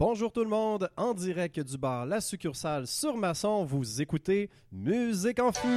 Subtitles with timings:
[0.00, 5.38] Bonjour tout le monde, en direct du bar La Succursale sur Masson, vous écoutez Musique
[5.38, 5.68] en Fût.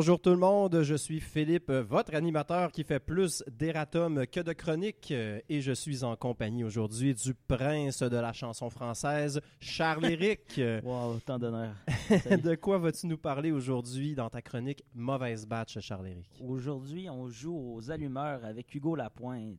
[0.00, 4.54] Bonjour tout le monde, je suis Philippe, votre animateur qui fait plus d'erratum que de
[4.54, 10.58] chroniques euh, et je suis en compagnie aujourd'hui du prince de la chanson française, Charles-Éric.
[10.84, 11.74] wow, tant d'honneur.
[12.30, 16.30] de quoi vas-tu nous parler aujourd'hui dans ta chronique Mauvaise Batch, Charles-Éric?
[16.48, 19.58] Aujourd'hui, on joue aux allumeurs avec Hugo Lapointe.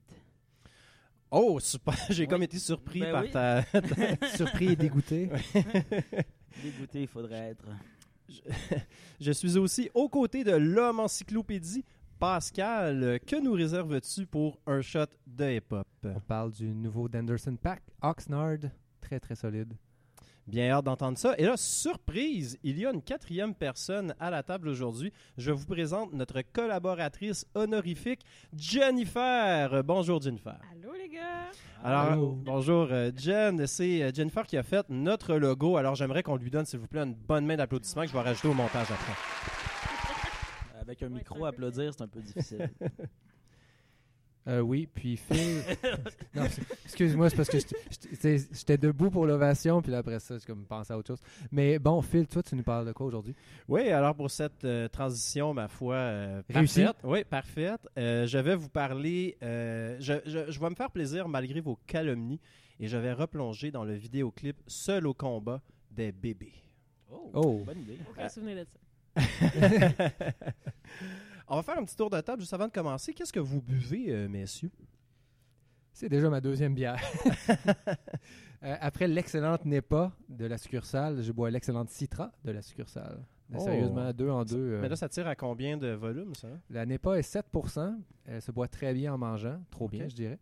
[1.29, 1.93] Oh, super!
[2.09, 2.27] J'ai Oui.
[2.27, 3.29] comme été surpris Ben par oui.
[3.29, 3.63] ta...
[4.35, 5.29] Surpris et dégoûté.
[6.63, 7.67] Dégoûté, il faudrait être.
[9.19, 11.83] Je suis aussi aux côtés de l'homme encyclopédie,
[12.19, 13.19] Pascal.
[13.25, 15.87] Que nous réserves-tu pour un shot de hip-hop?
[16.03, 18.59] On parle du nouveau d'Anderson Pack, Oxnard,
[19.01, 19.73] très très solide.
[20.47, 21.35] Bien hâte d'entendre ça.
[21.37, 25.13] Et là, surprise, il y a une quatrième personne à la table aujourd'hui.
[25.37, 28.21] Je vous présente notre collaboratrice honorifique,
[28.55, 29.83] Jennifer.
[29.83, 30.59] Bonjour, Jennifer.
[30.71, 31.51] Allô les gars!
[31.83, 32.31] Alors, Allô.
[32.43, 33.65] bonjour, euh, Jen.
[33.65, 35.77] C'est euh, Jennifer qui a fait notre logo.
[35.77, 38.21] Alors, j'aimerais qu'on lui donne, s'il vous plaît, une bonne main d'applaudissements que je vais
[38.21, 39.13] rajouter au montage après.
[40.81, 42.69] Avec un Ouais, micro, c'est un peu applaudir, c'est un peu difficile.
[44.47, 45.61] Euh, oui, puis Phil.
[46.33, 50.45] non, c'est- excuse-moi, c'est parce que j'étais- debout pour l'ovation, puis là, après ça, j'ai
[50.45, 51.21] comme pensé à autre chose.
[51.51, 53.35] Mais bon, Phil, toi, tu nous parles de quoi aujourd'hui?
[53.67, 56.83] Oui, alors pour cette euh, transition, ma foi, euh, Réussie.
[56.85, 57.01] parfaite.
[57.03, 57.81] Oui, parfaite.
[57.99, 59.37] Euh, je vais vous parler.
[59.43, 62.39] euh, je, je- je vais me faire plaisir malgré vos calomnies
[62.79, 66.53] et je vais replonger dans le vidéoclip Seul au combat des bébés.
[67.11, 67.61] Oh, Oh.
[67.63, 67.99] bonne idée.
[68.09, 68.79] Aucun souvenir de ça.
[71.47, 73.13] On va faire un petit tour de table juste avant de commencer.
[73.13, 74.71] Qu'est-ce que vous buvez, euh, messieurs?
[75.93, 77.01] C'est déjà ma deuxième bière.
[78.63, 83.25] Euh, après l'excellente NEPA de la succursale, je bois l'excellente Citra de la succursale.
[83.55, 83.59] Oh.
[83.59, 84.73] Sérieusement, deux en deux.
[84.73, 86.47] euh, Mais là, ça tire à combien de volume, ça?
[86.69, 87.95] La NEPA est 7%
[88.27, 90.37] Elle se boit très bien en mangeant, trop bien, je dirais.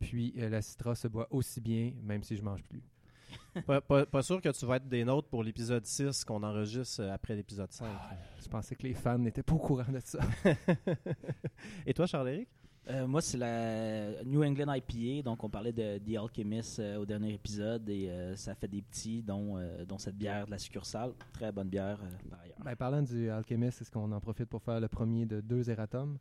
[0.00, 2.82] Puis euh, la Citra se boit aussi bien, même si je mange plus.
[3.66, 7.02] Pas, pas- pas sûr que tu vas être des nôtres pour l'épisode 6 qu'on enregistre
[7.04, 7.86] après l'épisode 5.
[8.42, 10.20] Je pensais que les fans n'étaient pas au courant de ça.
[11.86, 12.48] Et toi, Charles-Éric?
[12.90, 15.22] Euh, moi, c'est la New England IPA.
[15.22, 18.80] Donc, on parlait de The Alchemist euh, au dernier épisode et euh, ça fait des
[18.80, 21.12] petits, dont, euh, dont cette bière de la succursale.
[21.34, 22.56] Très bonne bière, euh, par ailleurs.
[22.64, 26.16] Ben, parlant du Alchemist, est-ce qu'on en profite pour faire le premier de deux erratums?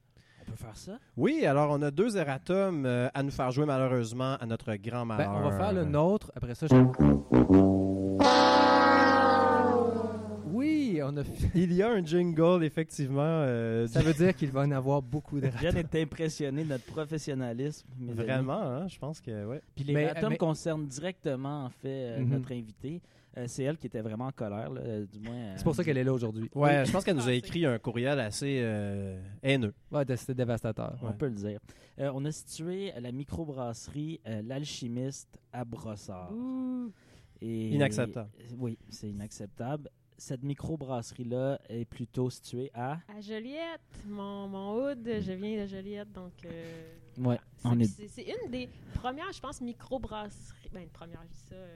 [0.48, 0.98] On peut faire ça?
[1.18, 5.06] Oui, alors on a deux erratums euh, à nous faire jouer malheureusement à notre grand
[5.06, 5.34] Ben, malheur.
[5.36, 6.32] on va faire le nôtre.
[6.36, 6.76] Après ça, je...
[10.50, 11.24] Oui, on a...
[11.24, 13.22] fait- Il y a un jingle, effectivement.
[13.22, 15.62] euh, Ça veut dire qu'il va en avoir beaucoup d'erratums.
[15.72, 17.86] Jeanne est impressionné de notre professionnalisme.
[18.00, 18.22] mes amis.
[18.24, 19.62] Vraiment, hein, je pense que ouais.
[19.76, 22.30] Puis les Mais- atomes mais- concernent directement, en fait, euh, Mhm.
[22.30, 23.02] notre invité.
[23.38, 25.36] Euh, c'est elle qui était vraiment en colère, là, euh, du moins.
[25.36, 26.50] euh, C'est pour ça qu'elle est là aujourd'hui.
[26.56, 29.76] Ouais, je pense qu'elle nous a écrit un courriel assez euh, haineux.
[29.92, 30.98] Ouais, c'était dévastateur.
[31.04, 31.14] On ouais.
[31.14, 31.60] peut le dire.
[32.00, 36.32] Euh, on a situé la microbrasserie euh, L'Alchimiste à Brossard.
[36.34, 36.92] Ouh!
[37.40, 38.30] Et- Inacceptable.
[38.58, 39.90] Oui, c'est inacceptable.
[40.18, 42.94] Cette microbrasserie-là est plutôt située à.
[43.16, 46.34] À Joliette, mon, mon hood, je viens de Joliette, donc...
[46.46, 47.86] euh, Ouais, c'est- on est.
[47.86, 50.70] c'est c'est une des premières, je pense, microbrasseries...
[50.74, 51.76] Ben, une première, je dis ça euh,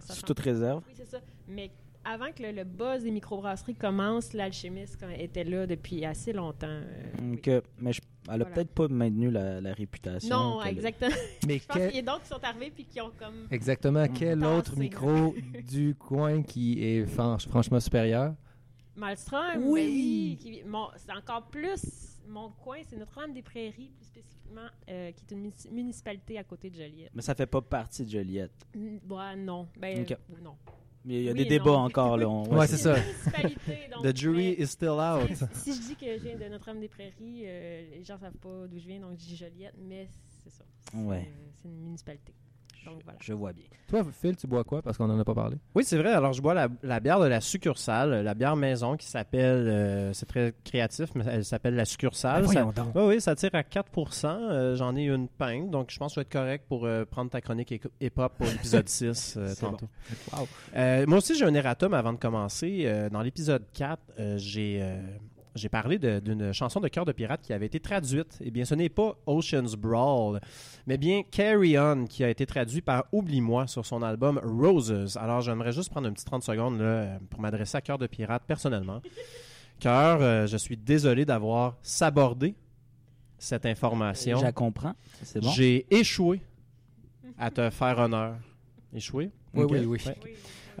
[0.00, 0.82] Sous sachant- toute réserve.
[0.86, 1.18] Oui, c'est ça.
[1.48, 1.70] Mais
[2.04, 6.66] avant que le, le buzz des microbrasseries commence, l'alchimiste était là depuis assez longtemps.
[6.68, 7.40] euh, oui.
[7.78, 8.44] Mais je- elle a Voilà.
[8.54, 10.36] peut-être pas maintenu la, la réputation.
[10.36, 11.10] Non, exactement.
[11.46, 13.46] Mais Je pense quel- qu'il y a d'autres qui sont arrivés puis qui ont comme...
[13.50, 14.06] Exactement.
[14.08, 14.52] Quel Tassé.
[14.56, 15.34] autre micro
[15.70, 18.34] du coin qui est franch- franchement supérieur?
[18.96, 19.58] Malmstrom, Oui.
[19.58, 24.39] ben oui, qui- mon- c'est encore plus mon coin, c'est Notre-Dame-des-Prairies, plus spécifiquement,
[24.88, 27.10] euh, qui est une munici- municipalité à côté de Joliette.
[27.14, 28.52] Mais ça fait pas partie de Joliette.
[28.74, 30.12] Mm, ouais, non, ben Ok.
[30.12, 30.56] euh, non.
[31.04, 31.78] Mais il y a Oui des débats non.
[31.84, 32.16] encore.
[32.18, 32.28] Là.
[32.28, 32.94] On- Ouais, c'est ça.
[33.90, 35.30] donc, The jury mais is still out.
[35.54, 38.78] si, si je dis que je viens de Notre-Dame-des-Prairies, euh, les gens savent pas d'où
[38.78, 40.08] je viens, donc je dis Joliette, mais
[40.44, 40.64] c'est ça.
[40.90, 41.26] C'est Ouais.
[41.26, 42.34] euh, c'est une municipalité.
[42.84, 43.18] Donc voilà.
[43.20, 43.64] Je vois bien.
[43.88, 44.80] Toi, Phil, tu bois quoi?
[44.82, 45.56] Parce qu'on en a pas parlé.
[45.74, 46.12] Oui, c'est vrai.
[46.12, 50.12] Alors, je bois la, la bière de la succursale, la bière maison qui s'appelle, euh,
[50.12, 52.46] c'est très créatif, mais elle s'appelle la succursale.
[52.48, 52.74] Ça- donc.
[52.94, 56.14] Oui, oui, ça tire à 4% euh, J'en ai une pinte, donc je pense que
[56.14, 59.48] ça va être correct pour euh, prendre ta chronique hip- hip-hop pour l'épisode 6 euh,
[59.48, 59.88] C'est tantôt.
[60.32, 60.48] Wow.
[60.76, 62.82] Euh, moi aussi, j'ai un erratum avant de commencer.
[62.86, 65.00] Euh, dans l'épisode 4, euh, j'ai euh,
[65.54, 68.38] j'ai parlé d'une chanson de Cœur de Pirate qui avait été traduite.
[68.40, 70.40] Eh bien, ce n'est pas Ocean's Brawl,
[70.86, 75.16] mais bien Carry On, qui a été traduit par Oublie-moi sur son album Roses.
[75.20, 78.06] Alors, j'aimerais juste prendre un petit 30 secondes là, euh, pour m'adresser à Cœur de
[78.06, 79.00] Pirate personnellement.
[79.80, 82.54] Cœur, euh, je suis désolé d'avoir sabordé
[83.38, 84.38] cette information.
[84.38, 84.94] Je la comprends.
[85.22, 85.50] C'est bon.
[85.50, 86.40] J'ai échoué
[87.38, 88.36] à te faire honneur.
[88.94, 89.30] Échoué?
[89.54, 90.02] Oui, oui, oui.
[90.06, 90.16] Ouais.
[90.24, 90.30] Oui,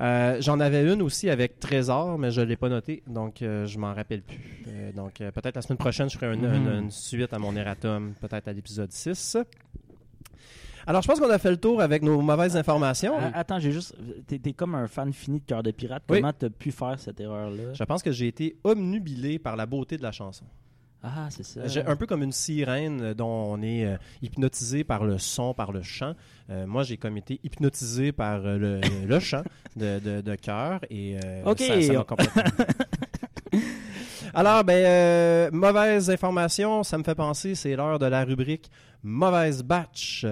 [0.00, 3.66] Euh, J'en avais une aussi avec Trésor, mais je ne l'ai pas notée, donc euh,
[3.66, 4.64] je m'en rappelle plus.
[4.68, 7.54] Euh, donc euh, peut-être la semaine prochaine, je ferai une, une- une suite à mon
[7.54, 9.36] erratum, peut-être à l'épisode 6.
[10.86, 13.12] Alors, je pense qu'on a fait le tour avec nos mauvaises informations.
[13.34, 13.94] Attends, j'ai juste.
[14.26, 16.02] T'es t'es comme un fan fini de Cœur de Pirate.
[16.08, 16.20] Oui.
[16.20, 17.74] Comment t'as pu faire cette erreur-là?
[17.74, 20.44] Je pense que j'ai été omnubilé par la beauté de la chanson.
[21.02, 21.66] Ah, c'est ça.
[21.66, 25.72] J'ai- Un peu comme une sirène dont on est euh, hypnotisé par le son, par
[25.72, 26.12] le chant.
[26.50, 29.42] Euh, moi, j'ai comme été hypnotisé par euh, le, le chant
[29.76, 31.60] de, de, de cœur et euh, Ok.
[31.60, 32.42] ça, ça m'a complètement...
[34.34, 38.70] Alors, ben, euh, mauvaise information, ça me fait penser, c'est l'heure de la rubrique
[39.02, 40.24] Mauvaise batch.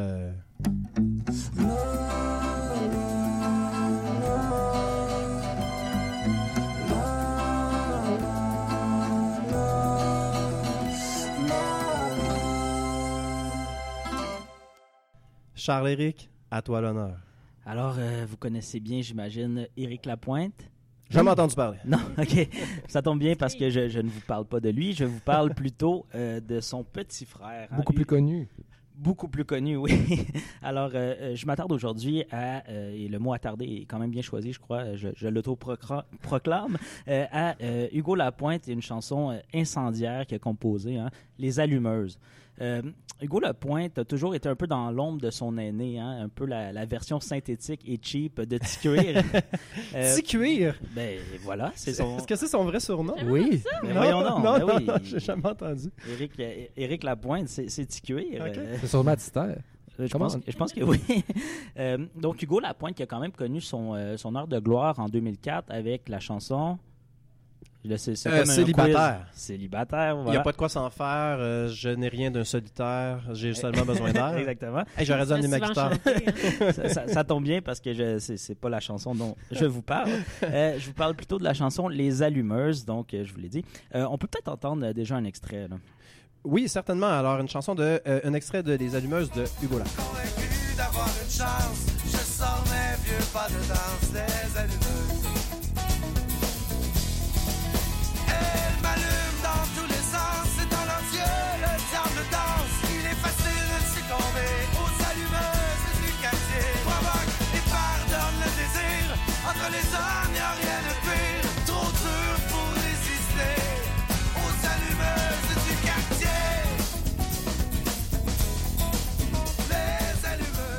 [15.68, 17.18] Charles-Éric, à toi l'honneur.
[17.66, 20.70] Alors, euh, vous connaissez bien, j'imagine, Éric Lapointe?
[21.10, 21.76] Jamais entendu parler.
[21.84, 22.48] Non, ok.
[22.88, 24.94] Ça tombe bien parce que je, je ne vous parle pas de lui.
[24.94, 27.68] Je vous parle plutôt euh, de son petit frère.
[27.70, 27.76] hein.
[27.76, 28.48] Beaucoup plus connu.
[28.94, 29.92] Beaucoup plus connu, oui.
[30.62, 34.22] Alors, euh, je m'attarde aujourd'hui à, euh, et le mot attardé est quand même bien
[34.22, 36.78] choisi, je crois, je, je l'auto-proclame,
[37.08, 42.18] euh, à euh, Hugo Lapointe et une chanson incendiaire qu'il a composée, hein, Les Allumeuses.
[42.60, 42.82] Euh,
[43.20, 46.44] Hugo Lapointe a toujours été un peu dans l'ombre de son aîné, hein, un peu
[46.46, 49.22] la, la version synthétique et cheap de Ticuir.
[49.94, 50.78] Euh, Petit cuir.
[50.94, 52.18] ben voilà, c'est son...
[52.18, 53.14] Est-ce que c'est son vrai surnom?
[53.26, 53.62] Oui.
[53.82, 54.84] Ben voyons donc, non, ben non, oui.
[54.84, 55.88] non, j'ai jamais entendu.
[56.10, 58.42] Éric, euh, Éric Lapointe, c'est Ticuir.
[58.46, 58.56] Ok.
[58.58, 59.56] euh, C'est sur Matistère.
[60.00, 61.00] Euh, Je pense, je pense que oui.
[61.78, 64.98] Euh, donc, Hugo Lapointe, qui a quand même connu son, euh, son heure de gloire
[64.98, 66.76] en 2004 avec la chanson.
[67.96, 69.26] C'est- Euh, célibataire.
[69.32, 71.36] Célibataire, Il n'y a pas de quoi s'en faire.
[71.38, 73.20] euh, je n'ai rien d'un solitaire.
[73.32, 74.36] J'ai seulement besoin d'air.
[74.38, 74.82] Exactement.
[74.96, 75.92] Hey, J'aurais dû amener ma guitare.
[75.92, 76.72] chanté, hein.
[76.72, 80.10] ça, ça- ça tombe bien parce que c'est pas la chanson dont je vous parle.
[80.42, 83.48] Euh, je vous parle plutôt de la chanson Les Allumeuses, donc euh, je vous l'ai
[83.48, 83.64] dit.
[83.94, 85.68] Euh, on peut peut-être entendre euh, déjà un extrait.
[85.68, 85.76] là.
[86.44, 87.06] Oui, certainement.
[87.08, 88.00] Alors, une chanson de.
[88.06, 91.86] euh, un extrait de Les Allumeuses de Hugo convaincu d'avoir une chance.
[92.06, 94.12] Je sors mes vieux pas de danse,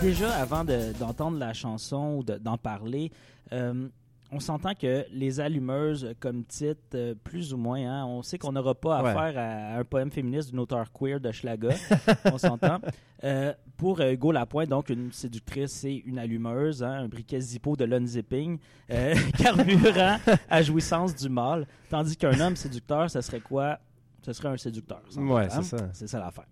[0.01, 3.11] Déjà, avant de- d'entendre la chanson ou de- d'en parler,
[3.51, 3.87] euh,
[4.31, 8.53] on s'entend que les allumeuses, comme titre, euh, plus ou moins, hein, on sait qu'on
[8.53, 9.09] n'aura pas Ouais.
[9.09, 11.69] affaire à, à un poème féministe d'une auteure queer de Schlaga.
[12.33, 12.79] on s'entend.
[13.25, 17.83] Euh, pour Hugo Lapointe, donc une séductrice, c'est une allumeuse, hein, un briquet Zippo de
[17.83, 18.57] l'unzipping,
[18.91, 20.17] euh, carburant
[20.49, 21.67] à jouissance du mâle.
[21.89, 23.79] Tandis qu'un homme séducteur, ce serait quoi?
[24.21, 25.01] Ce serait un séducteur.
[25.45, 25.61] hein?
[25.63, 25.89] c'est ça.
[25.93, 26.45] C'est ça l'affaire.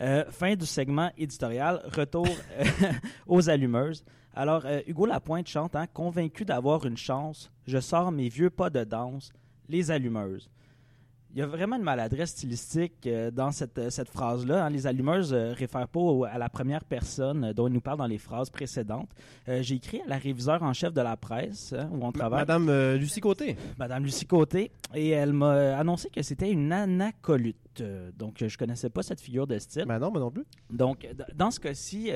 [0.00, 1.82] Euh, fin du segment éditorial.
[1.94, 2.64] Retour euh,
[3.26, 4.04] aux allumeuses.
[4.34, 8.70] Alors, euh, Hugo Lapointe chante hein, Convaincu d'avoir une chance, je sors mes vieux pas
[8.70, 9.32] de danse,
[9.68, 10.48] les allumeuses.
[11.32, 14.64] Il y a vraiment une maladresse stylistique euh, dans cette, euh, cette phrase-là.
[14.64, 14.70] hein.
[14.70, 18.06] Les allumeuses ne réfèrent pas à la première personne euh, dont il nous parle dans
[18.08, 19.08] les phrases précédentes.
[19.48, 22.40] Euh, J'ai écrit à la réviseure en chef de la presse, hein, où on travaille.
[22.40, 23.56] Madame euh, Lucie Côté.
[23.78, 27.56] Madame Lucie Côté, et elle m'a annoncé que c'était une anacolute.
[27.80, 29.84] Euh, Donc, euh, je connaissais pas cette figure de style.
[29.86, 30.44] Ben non, moi non plus.
[30.68, 32.10] Donc, dans ce cas-ci,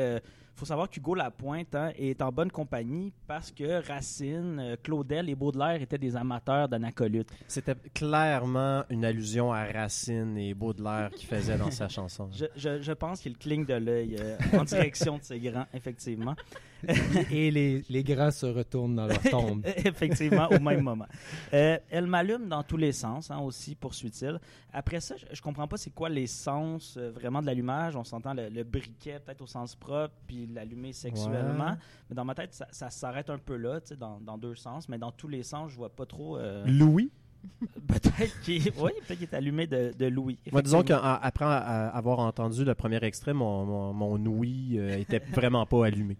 [0.57, 5.35] faut savoir qu'Hugo Lapointe hein, est en bonne compagnie parce que Racine, euh, Claudel et
[5.35, 7.29] Baudelaire étaient des amateurs d'anacolute.
[7.49, 12.29] C'était clairement une allusion à Racine et Baudelaire qui faisait dans sa chanson.
[12.33, 16.37] Je, je- je pense qu'il cligne de l'œil euh, en direction de ces grands, effectivement.
[17.31, 19.65] Et les, les grands se retournent dans leur tombe.
[19.85, 21.07] Effectivement, au même moment.
[21.53, 24.39] Euh, elle m'allume dans tous les sens, hein, aussi, poursuit-il.
[24.73, 27.97] Après ça, je, je comprends pas c'est quoi les sens euh, vraiment de l'allumage.
[27.97, 31.71] On s'entend le, le briquet peut-être au sens propre, puis l'allumer sexuellement.
[31.71, 31.77] Ouais.
[32.11, 34.55] Mais dans ma tête, ça, ça s'arrête un peu là, tu sais, dans, dans deux
[34.55, 34.89] sens.
[34.89, 36.37] Mais dans tous les sens, je vois pas trop.
[36.39, 37.11] euh, Louis?
[37.89, 40.39] peut-être qu'il oui, peut-être qu'il est allumé de, de Louis.
[40.53, 45.67] Moi, disons qu'après avoir entendu le premier extrait, mon, mon, mon ouïe euh, était vraiment
[45.67, 46.17] pas allumé.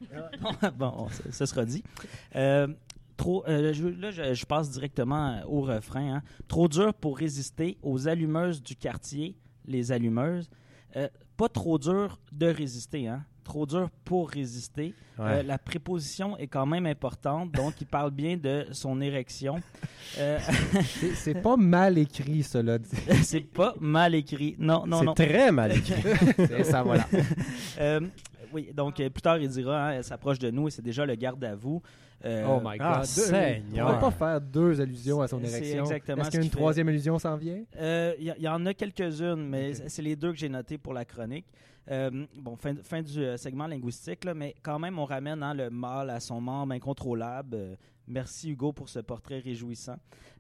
[0.79, 1.83] bon, ce, sera dit.
[2.37, 2.69] Euh,
[3.17, 6.17] trop, euh, je- là, je, je passe directement au refrain.
[6.17, 6.23] hein.
[6.49, 10.49] Trop dur pour résister aux allumeuses du quartier, les allumeuses.
[11.37, 13.25] Pas trop dur de résister, hein.
[13.45, 14.95] Trop dur pour résister.
[15.21, 19.57] Euh, la préposition est quand même importante, donc il parle bien de son érection.
[20.19, 20.39] Euh,
[20.83, 22.89] C'est- C'est pas mal écrit, cela dit.
[23.23, 24.57] c'est pas mal écrit.
[24.59, 25.15] Non, non, c'est non.
[25.15, 26.03] très mal écrit.
[26.49, 27.07] C'est ça, voilà.
[27.79, 28.01] Euh,
[28.53, 31.05] oui, donc euh, plus tard, il dira, hein, elle s'approche de nous et c'est déjà
[31.05, 31.83] le garde à vous.
[32.25, 33.01] Oh my ah, God.
[33.01, 33.87] Deux- Seigneur.
[33.87, 35.85] On va pas faire deux allusions à son C'est- c'est érection.
[35.85, 37.63] exactement Est-ce qu'une troisième allusion s'en vient?
[37.79, 40.95] Il y, y en a quelques-unes, mais c'est- c'est les deux que j'ai notées pour
[40.95, 41.45] la chronique.
[41.91, 45.53] Euh, bon, fin, fin du euh, segment linguistique, là, mais quand même, on ramène hein,
[45.55, 47.55] le mâle à son membre incontrôlable.
[47.57, 47.77] Euh,
[48.07, 49.97] merci Hugo pour ce portrait réjouissant.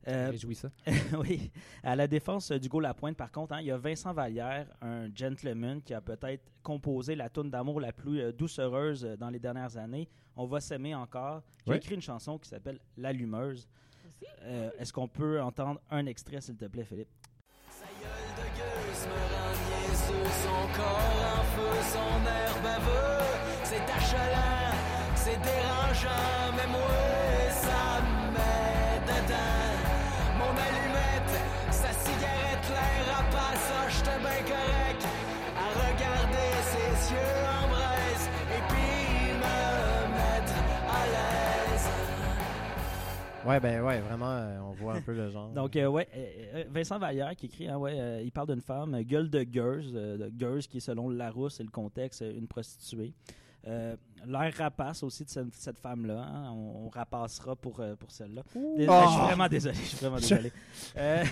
[0.08, 0.70] Euh, Réjouis ça.
[1.18, 1.50] oui,
[1.82, 5.82] à la défense d'Hugo Lapointe, par contre, hein, il y a Vincent Vallière, un gentleman
[5.82, 10.08] qui a peut-être composé la toune d'amour la plus euh, doucereuse dans les dernières années.
[10.36, 11.42] On va s'aimer encore.
[11.64, 11.76] Qui a Oui.
[11.78, 13.68] écrit une chanson qui s'appelle L'allumeuse.
[14.42, 17.08] Euh, Est-ce qu'on peut entendre un extrait, s'il te plaît, Philippe?
[20.14, 23.25] Niaiseux, son corps en feu, son air baveux.
[23.64, 24.75] C'est achalant,
[25.16, 27.13] c'est dérangeant, mais moi,
[43.46, 45.48] Ouais, ben ouais, vraiment, euh, on voit un peu le genre.
[45.54, 48.60] Donc, euh, ouais, euh, euh, Vincent Vallière qui écrit, hein, ouais, euh, il parle d'une
[48.62, 52.22] femme, euh, gueule de gueuse, euh, de gueuse qui est selon Larousse et le contexte,
[52.22, 53.12] euh, une prostituée.
[53.66, 53.96] Euh,
[54.26, 56.18] L'air rapace aussi de cette, cette femme-là.
[56.22, 58.42] hein, on, on rapassera pour, euh, pour celle-là.
[58.54, 59.02] Dés- Oh!
[59.04, 59.74] Je suis vraiment désolé.
[59.74, 60.52] Je suis vraiment désolé.
[60.96, 61.24] Euh,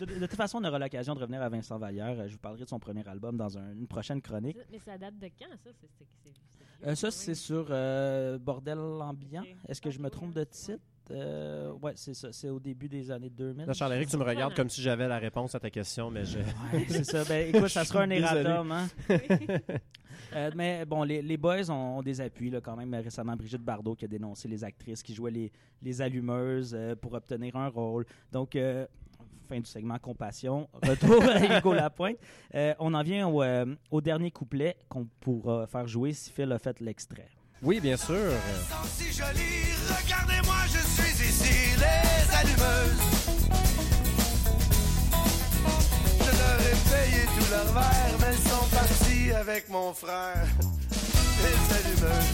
[0.00, 2.16] de, de toute façon, on aura l'occasion de revenir à Vincent Vallière.
[2.18, 4.56] Euh, Je vous parlerai de son premier album dans un- une prochaine chronique.
[4.70, 5.56] Mais ça date de quand, ça?
[5.64, 9.42] C'est- c'est- c'est- c'est Euh, vieux, ça, c'est sur euh, Bordel ambiant.
[9.68, 10.82] Est-ce que je me trompe de titre?
[11.10, 12.32] Euh, ouais, c'est ça.
[12.32, 13.66] C'est au début des années 2000.
[13.66, 16.38] Là, Charles-Éric, tu me regardes comme si j'avais la réponse à ta question, mais je...
[16.38, 17.24] Ouais, c'est ça.
[17.24, 18.72] Ben, écoute, ça sera un erratum.
[18.72, 18.88] Hein?
[20.36, 22.94] Euh, mais bon, les, les boys ont, ont des appuis là, quand même.
[22.94, 25.50] Récemment, Brigitte Bardot qui a dénoncé les actrices qui jouaient les,
[25.82, 28.06] les allumeuses euh, pour obtenir un rôle.
[28.30, 28.86] Donc, euh,
[29.48, 30.68] fin du segment Compassion.
[30.86, 32.16] Retour à Hugo Lapointe.
[32.54, 36.52] Euh, on en vient au, euh, au dernier couplet qu'on pourra faire jouer si Phil
[36.52, 37.28] a fait l'extrait.
[37.62, 38.32] Oui, bien sûr.
[38.96, 39.68] si jolies.
[40.02, 43.02] Regardez-moi, je suis ici, les allumeuses.
[46.20, 50.46] Je leur ai payé tous leurs verres, mais elles sont parties avec mon frère.
[51.42, 52.32] Les allumeuses.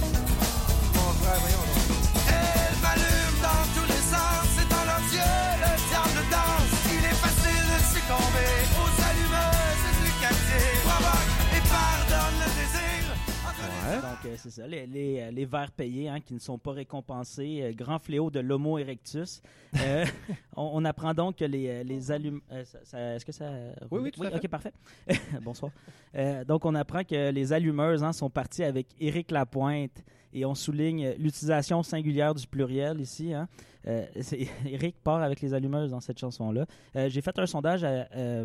[0.94, 1.84] Mon frère, voyons donc.
[2.28, 6.74] Elles m'allument dans tous les sens, c'est dans leurs yeux le diable danse.
[6.92, 8.55] Il est facile de succomber aux
[13.88, 13.96] Ouais.
[13.96, 16.72] Donc, euh, c'est ça, les, les, euh, les verres payés hein, qui ne sont pas
[16.72, 17.60] récompensés.
[17.62, 19.40] euh, grand fléau de l'Homo erectus.
[20.56, 22.40] On, on apprend donc que les, les allumes.
[22.50, 23.50] Est-ce que ça.
[23.90, 24.36] Oui, oui, tout à fait.
[24.36, 24.72] Ok, parfait.
[25.42, 25.70] Bonsoir.
[26.46, 30.02] Donc, on apprend que les allumeuses hein, sont parties avec Éric Lapointe
[30.38, 33.32] et on souligne l'utilisation singulière du pluriel ici.
[33.32, 33.48] Hein.
[33.88, 34.04] Euh,
[34.66, 36.66] Éric part avec les allumeuses dans cette chanson-là.
[36.96, 38.44] Euh, J'ai fait un sondage à- euh,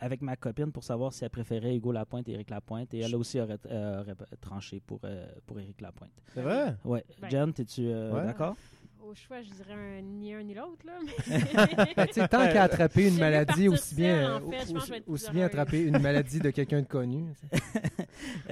[0.00, 3.14] avec ma copine pour savoir si elle préférait Hugo Lapointe et Éric Lapointe et elle
[3.14, 6.10] aussi aurait, euh, aurait tranché pour, euh, pour Éric Lapointe.
[6.34, 6.76] C'est vrai?
[6.84, 7.04] Ouais.
[7.20, 7.28] Ben.
[7.30, 8.24] Jen, es-tu euh, Ouais.
[8.24, 8.56] d'accord?
[9.02, 10.92] Au choix, je dirais un- ni un ni l'autre, là.
[11.96, 15.02] Ben, tant qu'à attraper une maladie, aussi bien, en fait.
[15.06, 17.24] Aussi bien attraper une maladie de quelqu'un de connu.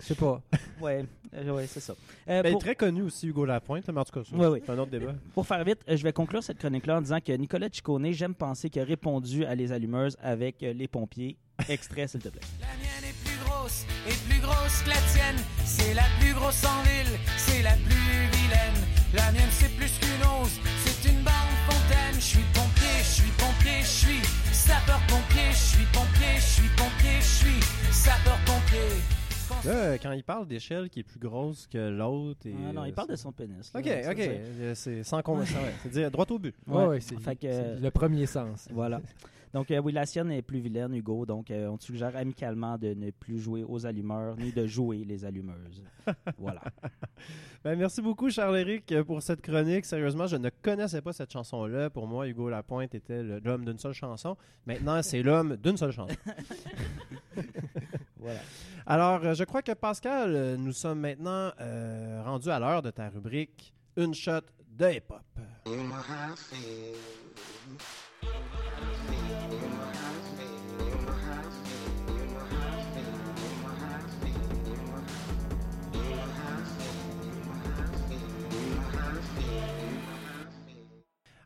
[0.00, 0.40] Je sais pas.
[0.80, 1.94] Ouais, euh, ouais c'est ça.
[2.28, 4.62] Euh, Ben, pour- très connu aussi, Hugo Lapointe, mais en tout cas, Ouais, ouais.
[4.64, 5.12] c'est un autre débat.
[5.34, 8.34] Pour faire vite, euh, je vais conclure cette chronique-là en disant que Nicolas Ciccone, j'aime
[8.36, 11.36] penser qu'il a répondu à les allumeuses avec euh, les pompiers.
[11.68, 12.40] Extrait, s'il te plaît.
[12.60, 15.36] La mienne est plus grosse et plus grosse que la tienne.
[15.64, 18.78] C'est la plus grosse en ville, c'est la plus vilaine.
[19.14, 22.14] La mienne c'est plus qu'une ose, c'est une bande fontaine.
[22.14, 26.68] Je suis pompier, je suis pompier, je suis sapeur pompier, je suis pompier, je suis
[26.76, 29.02] pompier, je suis sapeur pompier.
[29.64, 32.46] Là, quand il parle d'échelle qui est plus grosse que l'autre.
[32.46, 33.72] et, Ah non, il euh, parle de son pénis.
[33.72, 33.80] là.
[33.80, 34.30] Ok, Ça, ok.
[34.74, 35.58] c'est- sans convention.
[35.60, 35.72] ouais.
[35.82, 36.54] C'est dire droit au but.
[36.66, 37.00] Ouais.
[37.00, 38.68] C'est euh, le premier sens.
[38.72, 39.00] Voilà.
[39.54, 41.24] Donc, euh, oui, la sienne est plus vilaine, Hugo.
[41.24, 45.04] Donc, euh, on te suggère amicalement de ne plus jouer aux allumeurs ni de jouer
[45.06, 45.82] les allumeuses.
[46.38, 46.60] voilà.
[47.64, 49.86] Ben, merci beaucoup, Charles-Éric, pour cette chronique.
[49.86, 51.88] Sérieusement, je ne connaissais pas cette chanson-là.
[51.88, 54.36] Pour moi, Hugo Lapointe était l'homme d'une seule chanson.
[54.66, 56.14] Maintenant, c'est l'homme d'une seule chanson.
[58.18, 58.40] Voilà.
[58.86, 62.90] Alors, euh, je crois que Pascal, euh, nous sommes maintenant euh, rendus à l'heure de
[62.90, 65.22] ta rubrique Une shot de hip-hop.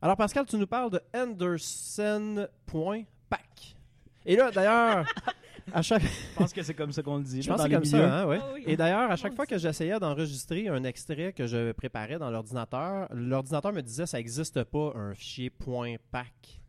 [0.00, 2.47] Alors, Pascal, tu nous parles de Anderson.pack.
[4.26, 5.07] Et là, d'ailleurs,
[5.73, 6.02] à chaque...
[6.02, 7.42] Je pense que c'est comme ça qu'on le dit.
[7.42, 8.09] Je pense que dans c'est comme milieux.
[8.11, 8.38] ça, hein, ouais.
[8.40, 8.62] Ah oui.
[8.66, 12.19] Et d'ailleurs, à chaque On fois dit que j'essayais d'enregistrer un extrait que je préparais
[12.19, 15.50] dans l'ordinateur, l'ordinateur me disait ça n'existe pas un fichier
[16.11, 16.61] .pack.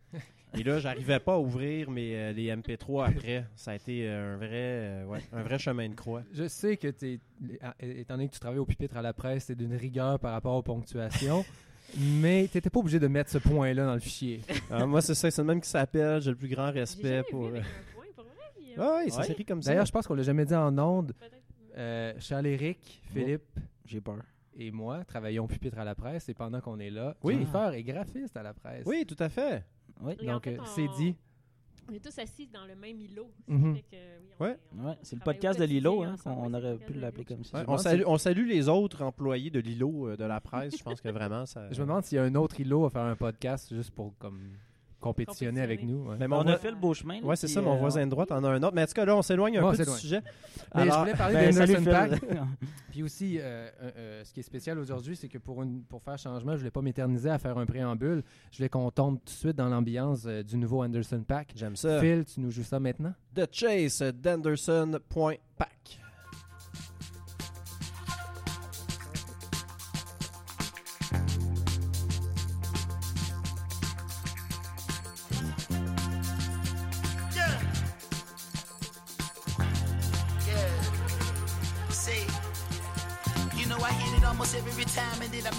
[0.55, 3.43] Et là, j'arrivais pas à ouvrir mes, euh, les MP3 après.
[3.55, 6.21] Ça a été euh, un vrai, euh, ouais, un vrai chemin de croix.
[6.31, 7.19] Je sais que, t'es-
[7.63, 10.31] ah, étant donné que tu travailles au pupitre à la presse, c'est d'une rigueur par
[10.31, 11.43] rapport aux ponctuations,
[11.97, 14.41] mais tu n'étais pas obligé de mettre ce point-là dans le fichier.
[14.69, 16.21] Ah, moi, c'est ça, c'est le même qui s'appelle.
[16.21, 17.50] J'ai le plus grand respect pour.
[18.77, 19.24] A- Ah oui, ça Ouais.
[19.27, 19.72] s'écrit comme ça.
[19.72, 21.13] D'ailleurs, je pense qu'on l'a jamais dit en ondes.
[21.75, 24.18] Euh, Charles-Éric, Philippe J'ai peur.
[24.56, 27.34] et moi travaillons au pupitre à la presse et pendant qu'on est là, Oui.
[27.34, 28.84] Jennifer est graphiste à la presse.
[28.86, 29.65] Oui, tout à fait.
[30.01, 30.13] Oui.
[30.20, 31.15] Et en Donc, fait, euh, on- c'est dit.
[31.89, 33.30] On est tous assis dans le même îlot.
[33.48, 33.74] Mhm.
[33.74, 33.82] oui,
[34.39, 34.58] Ouais.
[35.01, 35.98] c'est le podcast de Lilo.
[35.98, 37.58] quotidien Hein, on aurait pu l'appeler comme ça.
[37.60, 40.77] Ouais, on, salue, on salue les autres employés de l'îlot euh, de la presse.
[40.77, 41.68] Je pense que vraiment, ça.
[41.74, 44.18] Je me demande s'il y a un autre îlot à faire un podcast juste pour
[44.18, 44.53] comme
[45.03, 46.07] compétitionner avec nous.
[46.10, 46.15] ouais.
[46.19, 47.19] Mais On a fait le beau chemin.
[47.19, 48.74] là, Ouais, c'est ça, mon euh, voisin de droite en a un autre.
[48.74, 50.22] Mais en tout cas, là, on s'éloigne un Ouais, peu du sujet.
[50.74, 52.22] Mais Alors, je voulais parler Ben, salut, d'Anderson Pack.
[52.91, 56.17] Puis aussi, euh, euh, ce qui est spécial aujourd'hui, c'est que pour, une, pour faire
[56.17, 58.24] changement, je voulais pas m'éterniser à faire un préambule.
[58.51, 61.53] Je voulais qu'on tombe tout de suite dans l'ambiance euh, du nouveau Anderson Pack.
[61.55, 62.00] J'aime ça.
[62.00, 63.13] Phil, tu nous joues ça maintenant?
[63.36, 66.00] The Chase d'Anderson.pack.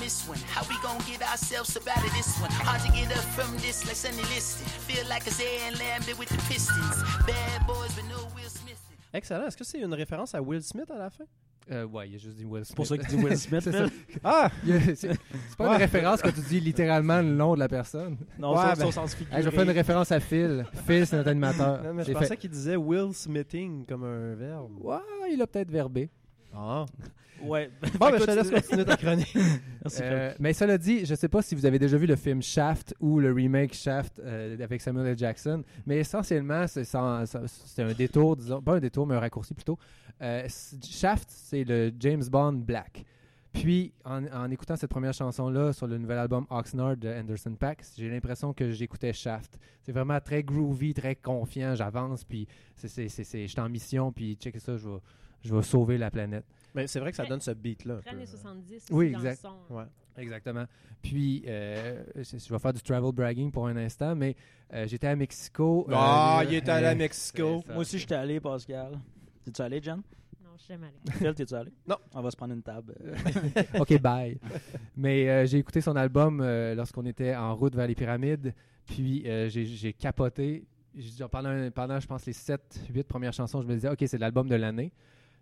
[0.05, 0.39] miss one.
[0.55, 2.51] How we gonna get ourselves up out of this one?
[2.69, 4.67] Hard to get up from this like Sunny Liston.
[4.87, 5.33] Feel like a
[5.67, 6.97] and Lambert with the Pistons.
[7.27, 8.81] Bad boys but no Will Smith.
[9.15, 9.47] Excellent.
[9.47, 11.25] Est-ce que c'est une référence à Will Smith à la fin?
[11.71, 12.67] Euh, ouais, il a juste dit Will Smith.
[12.69, 13.63] C'est pour ça qu'il dit Will Smith.
[13.65, 14.19] C'est.
[14.23, 14.51] Ah!
[14.95, 15.09] C'est
[15.57, 15.75] pas Ouais.
[15.77, 18.19] une référence quand tu dis littéralement le nom de la personne.
[18.39, 19.41] Non, Ouais, ben- c'est au sens figuré.
[19.43, 20.67] Je vais faire une référence à Phil.
[20.87, 21.83] Phil, c'est notre animateur.
[21.83, 24.73] Non, mais je J'ai pensais fait- qu'il disait Will Smithing comme un verbe.
[24.85, 24.99] Ouais,
[25.33, 26.11] il a peut-être verbé.
[26.55, 26.85] Ah.
[27.43, 27.71] Ouais.
[27.99, 29.37] Bon, ben, je te laisse continuer ta chronique.
[29.83, 30.01] Merci.
[30.03, 32.95] Euh, mais cela dit, je sais pas si vous avez déjà vu le film Shaft
[33.01, 35.19] ou le remake Shaft euh, avec Samuel L.
[35.19, 36.95] Jackson, mais essentiellement, c'est
[37.83, 39.79] un détour, disons, pas un détour, mais un raccourci plutôt.
[40.23, 40.47] Euh,
[40.83, 43.05] Shaft, c'est le James Bond Black.
[43.53, 47.85] Puis, en, en écoutant cette première chanson-là sur le nouvel album Oxnard de Anderson Paak,
[47.97, 49.59] j'ai l'impression que j'écoutais Shaft.
[49.81, 51.77] C'est vraiment très groovy, très confiant.
[51.77, 52.49] J'avance, puis
[52.83, 54.99] je suis en mission, puis check ça, je vais,
[55.45, 56.45] je vais sauver la planète.
[56.75, 58.01] Mais c'est vrai que ça donne ce beat-là.
[58.07, 59.41] années 70 Oui, aussi dans le exact.
[59.69, 59.75] son.
[59.75, 59.85] Ouais.
[60.17, 60.65] Exactement.
[61.03, 64.37] Puis, euh, je je vais faire du travel bragging pour un instant, mais
[64.73, 65.87] euh, j'étais à Mexico.
[65.89, 67.63] euh, Ah, euh, il est allé à Mexico.
[67.69, 68.93] Moi aussi, j'étais allé, Pascal.
[69.45, 69.97] T'es-tu allé, Jen?
[70.43, 71.19] Non, je suis jamais allée.
[71.19, 71.73] Phil, t'es-tu allé?
[71.87, 71.97] Non.
[72.15, 72.95] On va se prendre une table.
[73.81, 74.39] OK, bye.
[74.97, 78.55] Mais euh, j'ai écouté son album euh, lorsqu'on était en route vers les pyramides,
[78.87, 80.65] puis euh, j'ai- capoté.
[80.97, 84.17] J'ai- Pendant, pendant, je pense, les 7, 8 premières chansons, je me disais, OK, c'est
[84.19, 84.93] l'album de l'année.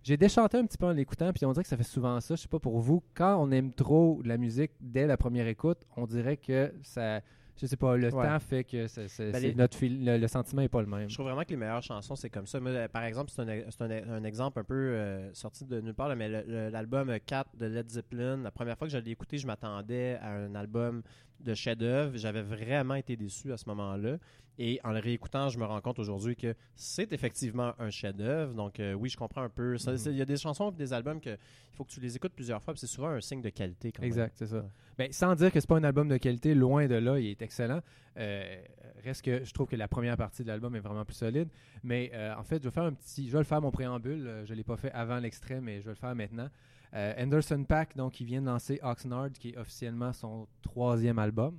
[0.05, 2.35] J'ai déchanté un petit peu en l'écoutant, puis on dirait que ça fait souvent ça.
[2.35, 5.79] Je sais pas pour vous, quand on aime trop la musique dès la première écoute,
[5.97, 7.21] on dirait que ça.
[7.61, 8.27] Je sais pas, le Ouais.
[8.27, 10.87] temps fait que c'est- c'est- Ben, les- notre fil- le, le sentiment est pas le
[10.89, 11.09] même.
[11.09, 12.59] Je trouve vraiment que les meilleures chansons, c'est comme ça.
[12.59, 15.81] Moi, euh, par exemple, c'est un, c'est un- un exemple un peu euh, sorti de
[15.81, 16.29] nulle part, là, mais
[16.71, 20.31] l'album 4 de Led Zeppelin, la première fois que je l'ai écouté, je m'attendais à
[20.33, 21.03] un album
[21.41, 22.17] de chef-d'œuvre.
[22.17, 24.17] J'avais vraiment été déçu à ce moment-là.
[24.59, 28.53] Et en le réécoutant, je me rends compte aujourd'hui que c'est effectivement un chef-d'œuvre.
[28.55, 29.73] Donc, euh, oui, je comprends un peu.
[29.73, 29.79] Mhm.
[29.97, 32.15] c'est- Il y a des chansons et des albums que il faut que tu les
[32.17, 32.75] écoutes plusieurs fois.
[32.77, 33.93] C'est souvent un signe de qualité.
[33.93, 34.03] Quand.
[34.03, 34.59] Exact, c'est ça.
[34.59, 34.69] Ouais.
[34.99, 37.41] Ben, sans dire que c'est pas un album de qualité, loin de là, il est
[37.41, 37.81] excellent.
[38.19, 38.61] Euh,
[39.03, 41.49] reste que je trouve que la première partie de l'album est vraiment plus solide.
[41.83, 44.43] Mais euh, en fait, je vais faire un petit, je vais le faire mon préambule.
[44.45, 46.49] Je l'ai pas fait avant l'extrait, mais je vais le faire maintenant.
[46.95, 51.57] Anderson Pack, donc, il vient de lancer Oxnard, qui est officiellement son troisième album.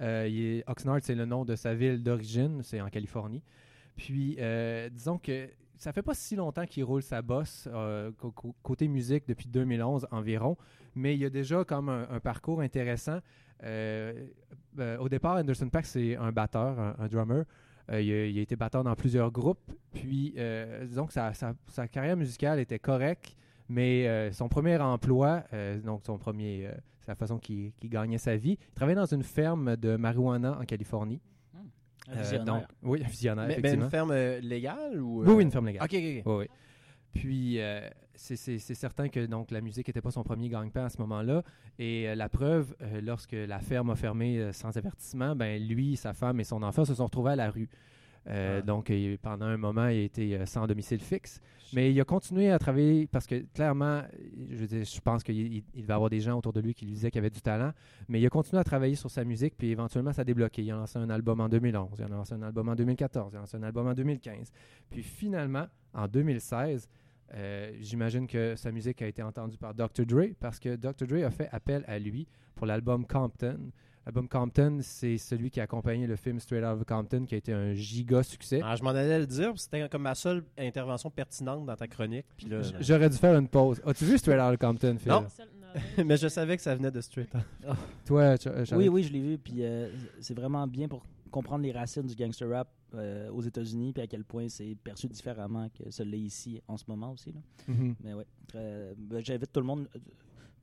[0.00, 3.42] Euh, Oxnard, c'est le nom de sa ville d'origine, c'est en Californie.
[3.96, 8.10] Puis, euh, disons que ça fait pas si longtemps qu'il roule sa bosse euh,
[8.62, 10.56] côté musique depuis 2011 environ,
[10.94, 13.18] mais il y a déjà comme un, parcours intéressant.
[13.62, 17.44] Au départ, Anderson Paak, c'est un batteur, un, drummer.
[17.90, 19.72] Il, a, été batteur dans plusieurs groupes.
[19.92, 20.34] Puis,
[20.82, 23.36] disons que sa, carrière musicale était correcte,
[23.68, 25.44] mais son premier emploi,
[25.84, 26.70] donc son premier,
[27.04, 28.56] c'est la façon qu'il qu'il gagnait sa vie.
[28.60, 31.20] Il travaillait dans une ferme de marijuana en Californie.
[32.08, 32.44] Un Euh, visionnaire.
[32.44, 35.22] donc, oui, un visionnaire, Mais, une ferme euh, légale ou.
[35.22, 35.84] Oui, euh, oui, une ferme légale.
[35.84, 36.22] Ok, ok, ok.
[36.26, 36.46] Oui, oui.
[37.12, 40.98] Puis, euh, c'est- certain que donc, la musique n'était pas son premier gagne-pain à ce
[40.98, 41.42] moment-là.
[41.78, 45.96] Et euh, la preuve, euh, lorsque la ferme a fermé euh, sans avertissement, ben, lui,
[45.96, 47.68] sa femme et son enfant se sont retrouvés à la rue.
[48.26, 48.62] Euh, Ah.
[48.62, 51.40] Donc, il- pendant un moment, il a été euh, sans domicile fixe.
[51.74, 54.02] Mais il a continué à travailler parce que clairement,
[54.50, 55.36] je, dire, je pense qu'il
[55.74, 57.72] il- devait avoir des gens autour de lui qui lui disaient qu'il avait du talent.
[58.08, 60.62] Mais il a continué à travailler sur sa musique, puis éventuellement, ça a débloqué.
[60.62, 63.36] Il a lancé un album en 2011, il a lancé un album en 2014, il
[63.36, 64.52] a lancé un album en 2015.
[64.90, 66.88] Puis finalement, en 2016,
[67.34, 70.06] euh, j'imagine que sa musique a été entendue par Dr.
[70.06, 71.06] Dre parce que Dr.
[71.06, 73.58] Dre a fait appel à lui pour l'album Compton.
[74.06, 77.52] L'album Compton, c'est celui qui a accompagné le film Straight Outta Compton, qui a été
[77.52, 78.60] un giga succès.
[78.62, 82.26] Ah, je m'en allais le dire, c'était comme ma seule intervention pertinente dans ta chronique.
[82.36, 83.80] Puis là, J- J'aurais dû faire une pause.
[83.86, 85.10] As-tu vu Straight Outta Compton, Phil?
[85.10, 85.24] Non.
[86.06, 87.26] Mais je savais que ça venait de Street.
[88.04, 88.80] Toi, tu- euh, Charles?
[88.82, 89.38] Oui, oui, je l'ai vu.
[89.38, 89.90] Puis euh,
[90.20, 94.06] c'est vraiment bien pour comprendre les racines du gangster rap euh, aux États-Unis, puis à
[94.06, 97.32] quel point c'est perçu différemment que ce l'est ici en ce moment aussi.
[97.32, 97.40] là.
[97.66, 97.96] Mhm.
[98.04, 99.98] Mais ouais, très- ben, j'invite tout le monde, euh,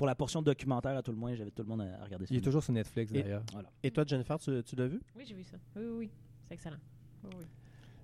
[0.01, 2.33] pour la portion documentaire à tout le moins, j'invite tout le monde à, regarder ça.
[2.33, 3.43] Il est toujours sur Netflix, Et- d'ailleurs.
[3.53, 3.69] Voilà.
[3.83, 4.99] Et toi, Jennifer, tu, tu l'as vu?
[5.15, 5.57] Oui, j'ai vu ça.
[5.75, 6.09] Oui, oui, oui.
[6.47, 6.77] C'est excellent.
[7.23, 7.45] Oui, oui.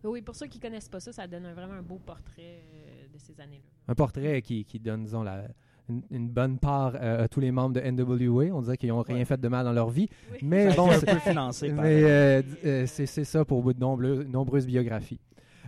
[0.04, 2.62] Oui, oui, pour ceux qui connaissent pas ça, ça donne un- vraiment un beau portrait
[2.72, 3.64] euh, de ces années-là.
[3.88, 5.46] Un portrait qui, qui donne, disons, la,
[5.90, 8.54] une, une bonne part euh, à tous les membres de NWA.
[8.56, 9.26] On dirait qu'ils n'ont rien Ouais.
[9.26, 10.08] fait de mal dans leur vie.
[10.34, 10.38] Oui.
[10.44, 11.84] Mais Ça bon, c'est- un peu financé par...
[11.84, 15.20] Mais euh, euh, c'est c'est ça pour de nombreux- nombreuses biographies.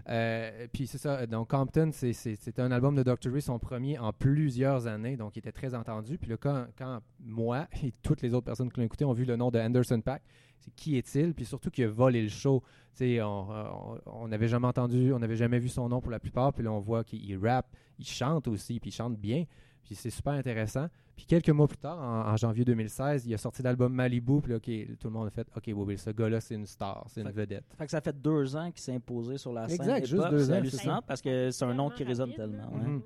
[0.08, 3.32] Euh, puis c'est ça, donc Compton, c'est- un album de Dr.
[3.32, 6.18] Dre, son premier en plusieurs années, donc il était très entendu.
[6.18, 9.26] Puis là, quand, quand moi et toutes les autres personnes qui l'ont écouté ont vu
[9.26, 10.24] le nom de Anderson Pack,
[10.60, 11.34] c'est qui est-il?
[11.34, 12.62] Puis surtout qu'il a volé le show.
[12.96, 16.54] Tu sais, on n'avait jamais entendu, on n'avait jamais vu son nom pour la plupart,
[16.54, 19.46] puis là on voit qu'il il rappe, il chante aussi, puis il chante bien.
[19.90, 20.86] Puis c'est super intéressant.
[21.16, 24.40] Puis quelques mois plus tard, en, en janvier 2016, il a sorti l'album Malibu.
[24.40, 26.68] Puis là, ok, tout le monde a fait OK, oui, oui, ce gars-là, c'est une
[26.68, 27.66] star, c'est une vedette.
[27.76, 29.82] Fait que ça fait deux ans qu'il s'est imposé sur la scène.
[29.82, 31.02] Exact, juste deux ans, hallucinant c'est ça.
[31.08, 32.70] parce que c'est un nom qui résonne tellement.
[32.72, 33.02] Mhm.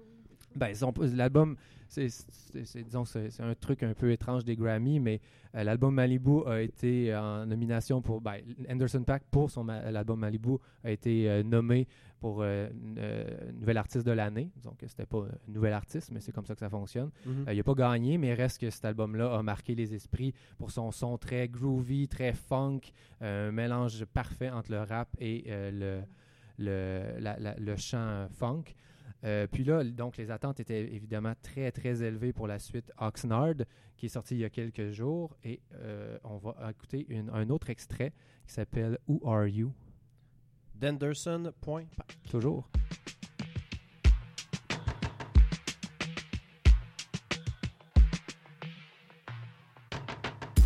[0.57, 0.73] Ben,
[1.15, 1.55] l'album,
[1.87, 2.07] c'est,
[2.83, 5.19] disons, c'est, c'est un truc un peu étrange des Grammy, mais
[5.55, 8.21] euh, l'album Malibu a été en nomination pour.
[8.21, 11.87] Ben, Anderson Paak, pour son ma- l'album Malibu, a été euh, nommé
[12.23, 14.49] pour euh, euh, Nouvel Artiste de l'année.
[14.63, 17.11] Donc, c'était pas un nouvel artiste, mais c'est comme ça que ça fonctionne.
[17.25, 17.45] Mhm.
[17.49, 20.71] Euh, il n'a pas gagné, mais reste que cet album-là a marqué les esprits pour
[20.71, 22.79] son son très groovy, très funk,
[23.21, 25.69] euh, un mélange parfait entre le rap et euh,
[26.57, 28.63] le, le, la- la- le chant funk.
[29.51, 33.55] Puis là, donc, les attentes étaient évidemment très, très élevées pour la suite Oxnard,
[33.97, 35.35] qui est sortie il y a quelques jours.
[35.43, 35.59] Et
[36.23, 38.11] on va écouter une- un autre extrait
[38.45, 39.71] qui s'appelle Who Are You?
[40.79, 41.51] Denderson.
[41.61, 41.87] Point.
[42.29, 42.63] Toujours.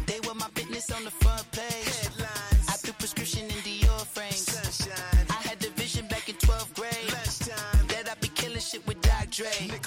[0.06, 1.64] They were my business on the front page.
[2.02, 2.68] Headlines.
[2.68, 4.52] I threw prescription in Dior frames.
[4.52, 5.26] Sunshine.
[5.30, 6.94] I had the vision back in 12th grade.
[7.12, 7.88] Lunchtime.
[7.88, 9.44] That I'd be killing shit with Dr.
[9.44, 9.70] Dre.
[9.72, 9.78] I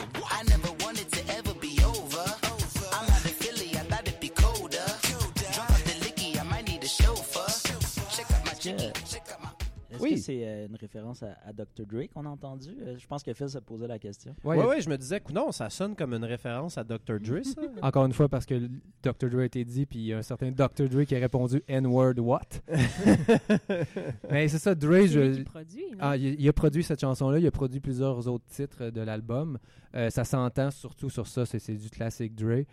[10.30, 11.84] c'est euh, une référence à, à Dr.
[11.86, 12.70] Dre qu'on a entendu?
[12.82, 14.34] Euh, je pense que Phil se posait la question.
[14.44, 16.78] Ouais, Oui, y a- oui, je me disais que non, ça sonne comme une référence
[16.78, 17.18] à Dr.
[17.20, 17.60] Dre, ça.
[17.82, 18.68] Encore une fois, parce que
[19.02, 19.28] Dr.
[19.30, 20.88] Dre a été dit, puis il y a un certain Dr.
[20.88, 22.40] Dre qui a répondu N-word what?
[24.30, 25.84] Mais c'est ça, Dre, je, produit?
[25.98, 29.58] Ah, il, il a produit cette chanson-là, il a produit plusieurs autres titres de l'album.
[29.94, 32.64] Euh, ça s'entend surtout sur ça, c'est c'est du classique Dre.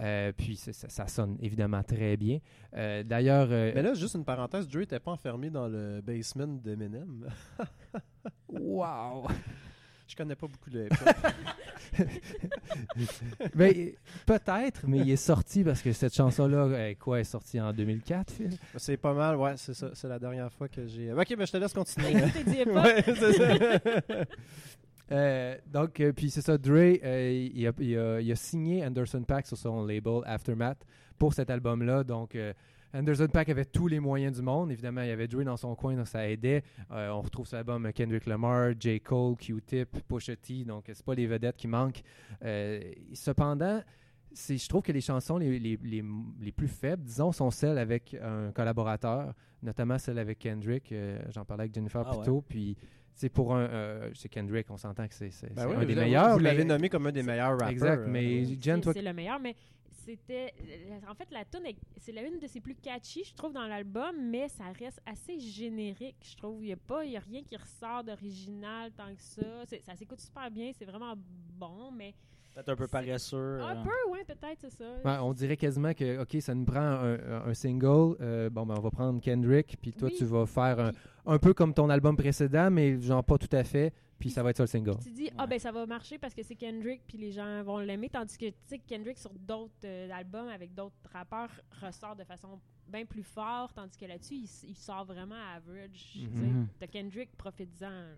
[0.00, 2.38] Euh, puis ça, ça sonne évidemment très bien.
[2.76, 6.46] Euh, D'ailleurs, euh, Mais là, juste une parenthèse, Dre n'était pas enfermé dans le basement
[6.46, 7.28] d'Eminem.
[8.48, 9.26] wow!
[10.08, 10.88] Je connais pas beaucoup le
[13.56, 13.90] Ben,
[14.24, 18.56] peut-être, mais il est sorti parce que cette chanson-là, quoi, est sortie en 2004, Phil?
[18.76, 19.90] C'est pas mal, ouais, c'est ça.
[19.94, 21.12] C'est la dernière fois que j'ai.
[21.12, 22.14] Ok, ben je te laisse continuer.
[22.66, 23.54] Ouais, c'est ça.
[25.12, 28.84] Euh, donc, euh, puis c'est ça, Dre, euh, il, a, il a- il a signé
[28.84, 30.84] Anderson Paak sur son label Aftermath
[31.18, 32.02] pour cet album-là.
[32.04, 32.36] Donc,
[32.92, 34.70] Anderson Paak avait tous les moyens du monde.
[34.72, 36.62] Évidemment, il y avait Dre dans son coin, donc ça aidait.
[36.90, 39.00] On retrouve sur l'album Kendrick Lamar, J.
[39.00, 40.64] Cole, Q-Tip, Pusha T.
[40.64, 42.02] Donc, c'est pas les vedettes qui manquent.
[43.14, 43.80] Cependant,
[44.34, 46.04] je trouve que les chansons les, les, les,
[46.40, 50.92] les plus faibles, disons, sont celles avec un collaborateur, notamment celle avec Kendrick.
[51.30, 52.16] J'en parlais avec Jennifer Ah ouais.
[52.18, 52.44] plus tôt.
[52.46, 52.76] Puis,
[53.16, 53.62] c'est pour un.
[53.62, 56.32] euh, c'est Kendrick, on s'entend que c'est, c'est- Ben c'est oui, un des vous- meilleurs.
[56.34, 57.68] Vous mais- l'avez nommé comme un des meilleurs rappeurs.
[57.70, 58.44] Exact, euh, mais.
[58.44, 58.92] Jen, C'est- toi.
[58.92, 59.54] C'est le meilleur, mais
[59.90, 60.52] c'était.
[61.10, 61.62] En fait, la tune,
[61.98, 65.40] c'est la une de ses plus catchy, je trouve, dans l'album, mais ça reste assez
[65.40, 66.62] générique, je trouve.
[66.62, 69.64] Il n'y a, pas- il y a rien qui ressort d'original tant que ça.
[69.66, 72.14] C'est- Ça s'écoute super bien, c'est vraiment bon, mais.
[72.56, 73.60] Peut-être un peu C'est- paresseux.
[73.60, 73.82] Un euh.
[73.84, 74.84] peu, ouais, peut-être, c'est ça.
[75.04, 78.16] Ouais, on dirait quasiment que, OK, ça nous prend un, un single.
[78.22, 80.14] euh, bon, ben, on va prendre Kendrick, puis toi, Oui.
[80.16, 80.90] tu vas faire un,
[81.26, 84.50] un peu comme ton album précédent, mais genre pas tout à fait, puis ça va
[84.50, 84.96] être ça le single.
[85.02, 87.76] Tu dis, ah ben ça va marcher parce que c'est Kendrick, puis les gens vont
[87.78, 91.50] l'aimer, tandis que tu sais, Kendrick sur d'autres euh, albums avec d'autres rappeurs
[91.82, 96.10] ressort de façon bien plus fort, tandis que là-dessus, il, sort vraiment à average.
[96.12, 96.26] tu sais.
[96.26, 96.68] Mhm.
[96.80, 97.90] T'as Kendrick, profite-en.
[97.90, 98.14] là.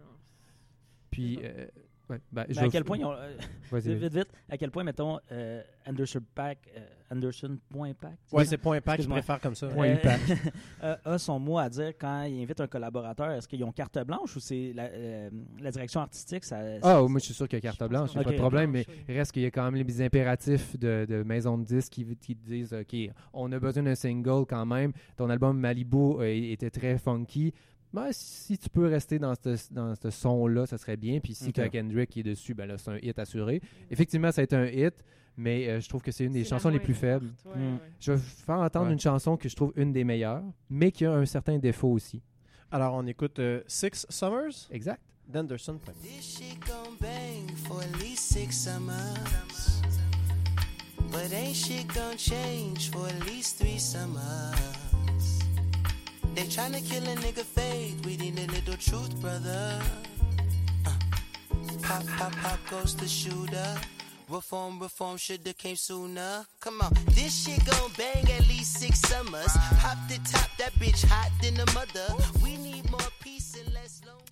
[1.10, 1.66] Puis, euh,
[2.10, 3.14] ouais, ben, je à quel point ils ont.
[3.72, 8.50] vite, vite, à quel point, mettons, euh, Anderson Pack, euh, Anderson point Pack, Ouais, ça?
[8.50, 9.68] c'est point impact, je préfère comme ça.
[9.68, 10.32] Point Euh, impact.
[10.82, 13.30] euh, a son mot à dire quand il invite un collaborateur.
[13.30, 16.44] Est-ce qu'ils ont carte blanche ou c'est la, euh, la direction artistique?
[16.44, 18.30] Ça, Ah, moi, je suis sûr qu'il y a carte blanche, il n'y a qu'on
[18.30, 21.56] pas de problème, mais reste qu'il y a quand même les impératifs de, de maison
[21.58, 22.94] de disques qui, qui disent OK,
[23.32, 24.92] on a besoin d'un single quand même.
[25.16, 27.52] Ton album Malibu euh, était très funky.
[27.92, 31.20] Ben, si tu peux rester dans ce dans ce son-là, ça serait bien.
[31.20, 31.54] Puis si Ok.
[31.54, 33.60] tu as Kendrick qui est dessus, ben là, c'est un hit assuré.
[33.90, 35.02] Effectivement, ça a été un hit,
[35.36, 37.30] mais euh, je trouve que c'est une des chansons les plus faibles.
[37.46, 37.74] ouais, Mm.
[37.74, 37.80] ouais.
[38.00, 38.92] Je vais faire entendre Ouais.
[38.92, 42.20] une chanson que je trouve une des meilleures, mais qui a un certain défaut aussi.
[42.70, 44.68] Alors, on écoute euh, Six Summers?
[44.70, 45.00] Exact.
[45.26, 45.78] d'Anderson.
[45.84, 45.94] Paak.
[46.02, 49.82] This shit gon' bang for at least six summers.
[51.10, 54.77] But ain't shit gon' change for at least three summers.
[56.38, 59.80] They tryna kill a nigga faith, we need a little truth, brother.
[60.86, 60.92] Uh,
[61.82, 63.74] pop, pop, pop goes the shooter.
[64.28, 66.46] Reform, reform shoulda came sooner.
[66.60, 69.52] Come on, this shit gon' bang at least six summers.
[69.80, 72.06] Pop the top, that bitch hot than a mother.
[72.40, 74.22] We need more peace and less loan.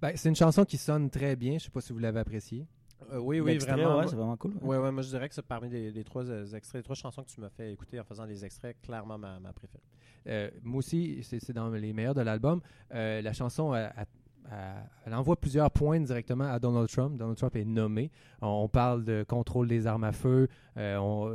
[0.00, 1.58] Ben, c'est une chanson qui sonne très bien.
[1.58, 2.66] Je sais pas si vous l'avez appréciée.
[3.12, 3.82] Euh, oui, oui, vraiment.
[3.84, 4.54] ouais, moi- c'est vraiment cool.
[4.60, 6.96] Ouais, ouais, moi je dirais que c'est parmi les, les trois euh, extraits, les trois
[6.96, 9.84] chansons que tu m'as fait écouter en faisant les extraits, clairement ma, ma préférée.
[10.26, 12.60] Euh, moi aussi, c'est dans les meilleurs de l'album.
[12.94, 17.16] Euh, la chanson, elle, envoie plusieurs points directement à Donald Trump.
[17.16, 18.10] Donald Trump est nommé.
[18.40, 20.48] On, parle de contrôle des armes à feu.
[20.76, 21.32] Euh, on-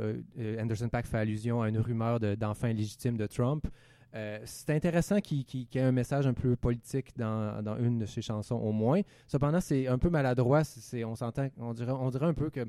[0.60, 3.66] Anderson Paak fait allusion à une rumeur de- d'enfant illégitime de Trump.
[4.44, 8.56] C'est intéressant qu'il y ait un message un peu politique dans, une de ses chansons
[8.56, 9.02] au moins.
[9.28, 10.62] Cependant, c'est un peu maladroit.
[11.58, 12.66] On dirait un peu que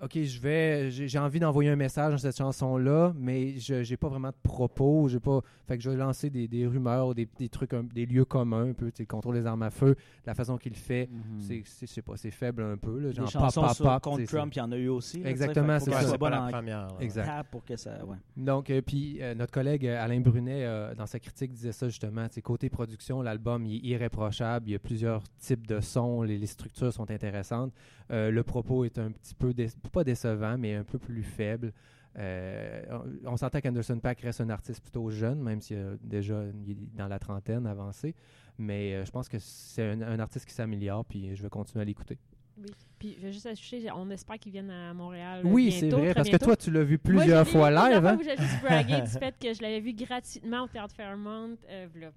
[0.00, 4.08] OK, je vais, j'ai envie d'envoyer un message dans cette chanson-là, mais je j'ai pas
[4.08, 7.48] vraiment de propos, j'ai pas, fait que je vais lancer des, des rumeurs, des, des
[7.48, 9.96] trucs, un- des lieux communs, un peu, tu sais, le contrôle des armes à feu,
[10.24, 11.62] la façon qu'il fait, Mhm.
[11.64, 14.22] c'est, pas, c'est faible un peu, là, Des genre chansons pop, pop, sur- pop, contre
[14.26, 15.20] Trump, il y en a eu aussi.
[15.20, 16.12] là, Exactement, c'est ça.
[16.12, 16.78] pas bon la en première.
[16.86, 16.94] là.
[17.00, 17.26] Exact.
[17.26, 18.04] tap pour que ça.
[18.04, 18.16] Ouais.
[18.36, 21.88] Donc, euh, puis euh, notre collègue euh, Alain Brunet, euh, dans sa critique, disait ça
[21.88, 22.26] justement.
[22.30, 24.68] c'est Côté production, l'album il est irréprochable.
[24.68, 26.22] Il y a plusieurs types de sons.
[26.22, 27.72] Les, les structures sont intéressantes.
[28.10, 29.52] Euh, le propos est un petit peu,
[29.88, 31.72] pas décevant, mais un peu plus faible.
[32.18, 32.82] Euh,
[33.24, 36.72] on on s'entend qu'Anderson Pack reste un artiste plutôt jeune, même s'il a déjà il
[36.72, 38.14] est dans la trentaine avancée.
[38.58, 41.82] Mais euh, je pense que c'est un, un artiste qui s'améliore, puis je vais continuer
[41.82, 42.18] à l'écouter.
[42.58, 42.70] Oui.
[42.98, 45.42] Puis, je vais juste ajouter, on espère qu'ils viennent à Montréal.
[45.44, 48.04] Oui, c'est vrai, parce que toi, tu l'as vu Moi, plusieurs l'ai fois live.
[48.04, 48.18] Hein?
[48.22, 52.12] J'ai juste bragué du fait que je l'avais vu gratuitement au Théâtre Fairmont, euh, peut-être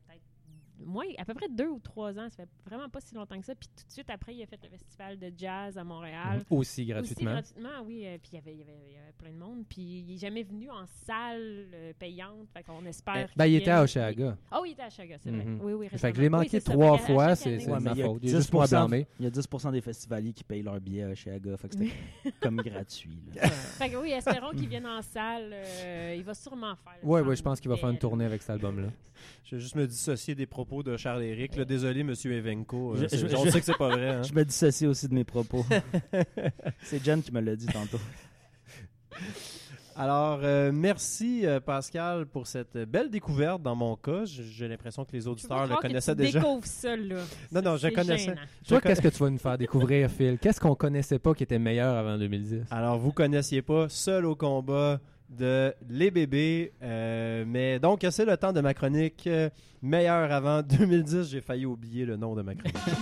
[0.85, 2.27] moins, à peu près deux ou trois ans.
[2.29, 3.55] Ça fait vraiment pas si longtemps que ça.
[3.55, 6.39] Puis tout de suite après, il a fait le festival de jazz à Montréal.
[6.49, 6.57] Mhm.
[6.57, 7.31] Aussi gratuitement.
[7.31, 8.03] Aussi gratuitement, oui.
[8.05, 9.63] euh, puis il y avait- il y avait il y avait plein de monde.
[9.69, 12.47] Puis il est jamais venu en salle euh, payante.
[12.53, 13.15] Fait qu'on espère.
[13.15, 13.83] Euh, qu'il ben, il était à.
[13.83, 14.37] Oshaga.
[14.51, 15.43] Ah oui, il était à Oshaga, c'est vrai.
[15.45, 15.59] Mhm.
[15.63, 16.71] Oui, oui, Fait que je l'ai manqué Oui, ça.
[16.73, 18.21] trois à fois, c'est- Ouais, ma il y a faute.
[18.27, 19.07] Juste moi 10%, blâmé.
[19.19, 21.57] Il y a 10% des festivaliers qui payent leur billet chez Aga.
[21.57, 21.91] Fait que c'était
[22.41, 23.19] comme gratuit.
[23.35, 23.47] là.
[23.49, 25.51] Fait que oui, espérons qu'il vienne en salle.
[25.53, 26.93] euh, il va sûrement faire.
[27.01, 27.27] semble.
[27.27, 28.89] ouais, je pense qu'il va faire une tournée avec cet album-là.
[29.43, 31.59] Je vais juste me dissocier des propos de Charles-Éric.
[31.61, 32.93] Désolé, monsieur Evenko.
[32.95, 34.09] euh, Je- je- on je- sait que c'est pas vrai.
[34.09, 34.21] hein.
[34.27, 35.65] Je me dissocie aussi de mes propos.
[36.83, 37.99] C'est Jen qui me l'a dit tantôt.
[39.97, 44.23] Alors, euh, merci euh, Pascal pour cette belle découverte dans mon cas.
[44.25, 46.39] J'ai l'impression que les auditeurs le croire que connaissaient tu déjà.
[46.39, 47.15] découvres ça, là.
[47.51, 48.33] Non, non, je connaissais.
[48.67, 50.39] Toi, con- qu'est-ce que tu vas nous faire découvrir, Phil?
[50.39, 52.63] Qu'est-ce qu'on connaissait pas qui était meilleur avant 2010?
[52.71, 54.99] Alors, vous connaissiez pas Seul au combat
[55.31, 56.73] de Les Bébés.
[56.83, 59.23] euh, mais donc, c'est le temps de ma chronique.
[59.27, 59.49] euh,
[59.81, 61.29] meilleur avant 2010.
[61.31, 62.75] J'ai failli oublier le nom de ma chronique.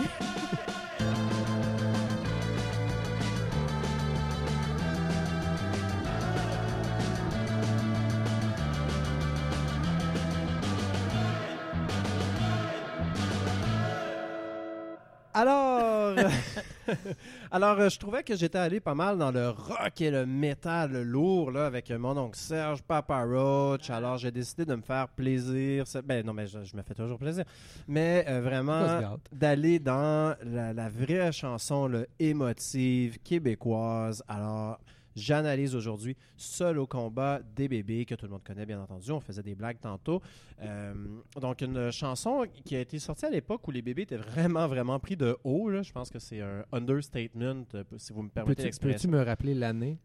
[15.33, 16.15] Alors,
[17.51, 21.03] alors euh, je trouvais que j'étais allé pas mal dans le rock et le métal
[21.03, 23.89] lourd là, avec mon oncle Serge, Papa Roach.
[23.89, 25.85] Alors, j'ai décidé de me faire plaisir.
[26.03, 27.45] Ben non, mais je, je me fais toujours plaisir.
[27.87, 34.23] Mais euh, vraiment d'aller dans la, la vraie chanson là, émotive québécoise.
[34.27, 34.79] Alors,
[35.19, 39.11] j'analyse aujourd'hui Seul au combat des bébés, que tout le monde connaît bien entendu.
[39.11, 40.21] On faisait des blagues tantôt.
[40.61, 40.93] Euh,
[41.39, 44.99] donc, une chanson qui a été sortie à l'époque où les bébés étaient vraiment, vraiment
[44.99, 45.69] pris de haut.
[45.69, 45.81] là.
[45.83, 49.97] Je pense que c'est un understatement, euh, si vous me permettez Peux-tu me rappeler l'année?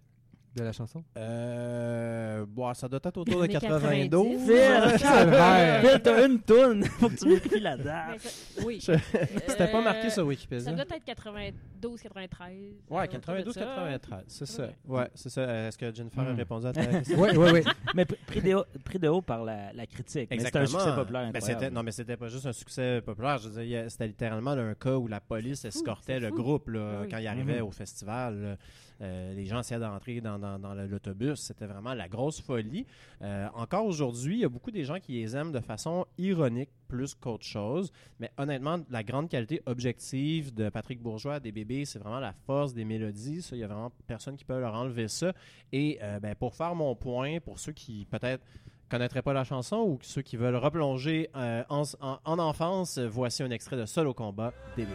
[0.57, 1.03] de la chanson?
[1.16, 4.46] Euh, bon, ça doit être autour de Années 92.
[4.46, 5.88] 90.
[5.88, 6.85] Phil, t'as une toune.
[7.00, 8.20] Faut que tu m'écris la date.
[8.20, 8.79] ça- oui.
[8.81, 10.72] C'était pas marqué Euh, sur Ça Wikipédia.
[10.72, 11.55] doit être 92,
[11.90, 12.53] 93.
[12.90, 13.61] Ouais, autour de ça.
[13.61, 14.68] 92-93, c'est ça.
[14.87, 15.09] Ouais.
[15.14, 15.40] C'est ça.
[15.42, 16.37] Euh, Est-ce que Jennifer a Hmm.
[16.37, 17.20] répondu à ta question?
[17.20, 17.61] Oui, oui, oui.
[17.94, 20.29] Mais pr- pris de haut, pris de haut par la, la critique.
[20.31, 21.31] Mais C'était un succès populaire.
[21.33, 23.38] Ben, non, mais c'était pas juste un succès populaire.
[23.38, 26.18] Je veux dire, il y a- c'était littéralement là, un cas où la police escortait
[26.20, 26.35] le fou.
[26.37, 27.09] groupe là, oui.
[27.11, 27.66] quand il arrivait Mhm.
[27.66, 28.59] au festival.
[29.01, 31.40] Euh, les gens essayaient d'entrer dans, dans- l'autobus.
[31.40, 32.87] C'était vraiment la grosse folie.
[33.23, 36.70] Euh, encore aujourd'hui, il y a beaucoup des gens qui les aiment de façon ironique
[36.94, 37.90] plus qu'autre chose.
[38.20, 42.72] Mais honnêtement, la grande qualité objective de Patrick Bourgeois, des bébés, c'est vraiment la force
[42.72, 43.44] des mélodies.
[43.52, 45.33] Il y a vraiment personne qui peut leur enlever ça.
[45.72, 48.44] Et euh, ben, pour faire mon point, pour ceux qui peut-être
[48.88, 53.42] connaîtraient pas la chanson ou ceux qui veulent replonger euh, en, en- en enfance, voici
[53.42, 54.90] un extrait de Seul au combat bébés.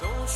[0.00, 0.26] Ton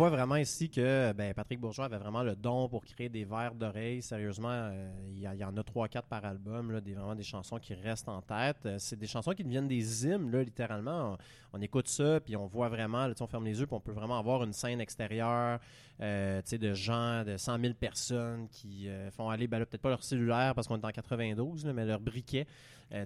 [0.00, 3.54] voit vraiment ici que ben, Patrick Bourgeois avait vraiment le don pour créer des vers
[3.54, 4.00] d'oreilles.
[4.00, 8.08] Sérieusement, euh, il y, en a 3-4 par album, des, vraiment des chansons qui restent
[8.08, 8.64] en tête.
[8.64, 11.18] Euh, c'est des chansons qui deviennent des hymnes, littéralement.
[11.52, 13.92] On, écoute ça, puis on voit vraiment, là, on ferme les yeux, puis on peut
[13.92, 15.60] vraiment avoir une scène extérieure
[16.00, 20.54] euh, de gens, de 100 000 personnes qui font aller, ben, peut-être pas leur cellulaire
[20.54, 22.46] parce qu'on est en 92, là, mais leur briquet.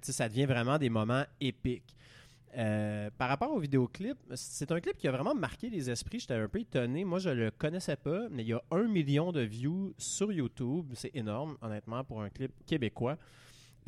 [0.00, 1.96] Ça devient vraiment des moments épiques.
[2.56, 6.20] Euh, par rapport au vidéoclip, c'est un clip qui a vraiment marqué les esprits.
[6.20, 7.04] J'étais un peu étonné.
[7.04, 10.92] Moi, je le connaissais pas, mais il y a un million de views sur YouTube.
[10.94, 13.16] C'est énorme, honnêtement, pour un clip québécois.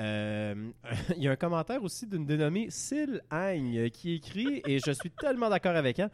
[0.01, 0.71] Euh,
[1.17, 5.11] il y a un commentaire aussi d'une dénommée Syl Agne qui écrit, et je suis
[5.11, 6.11] tellement d'accord avec elle.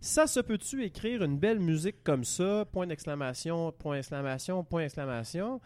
[0.00, 2.64] Ça se peut-tu écrire une belle musique comme ça?
[2.70, 5.60] Point d'exclamation, point d'exclamation, point d'exclamation.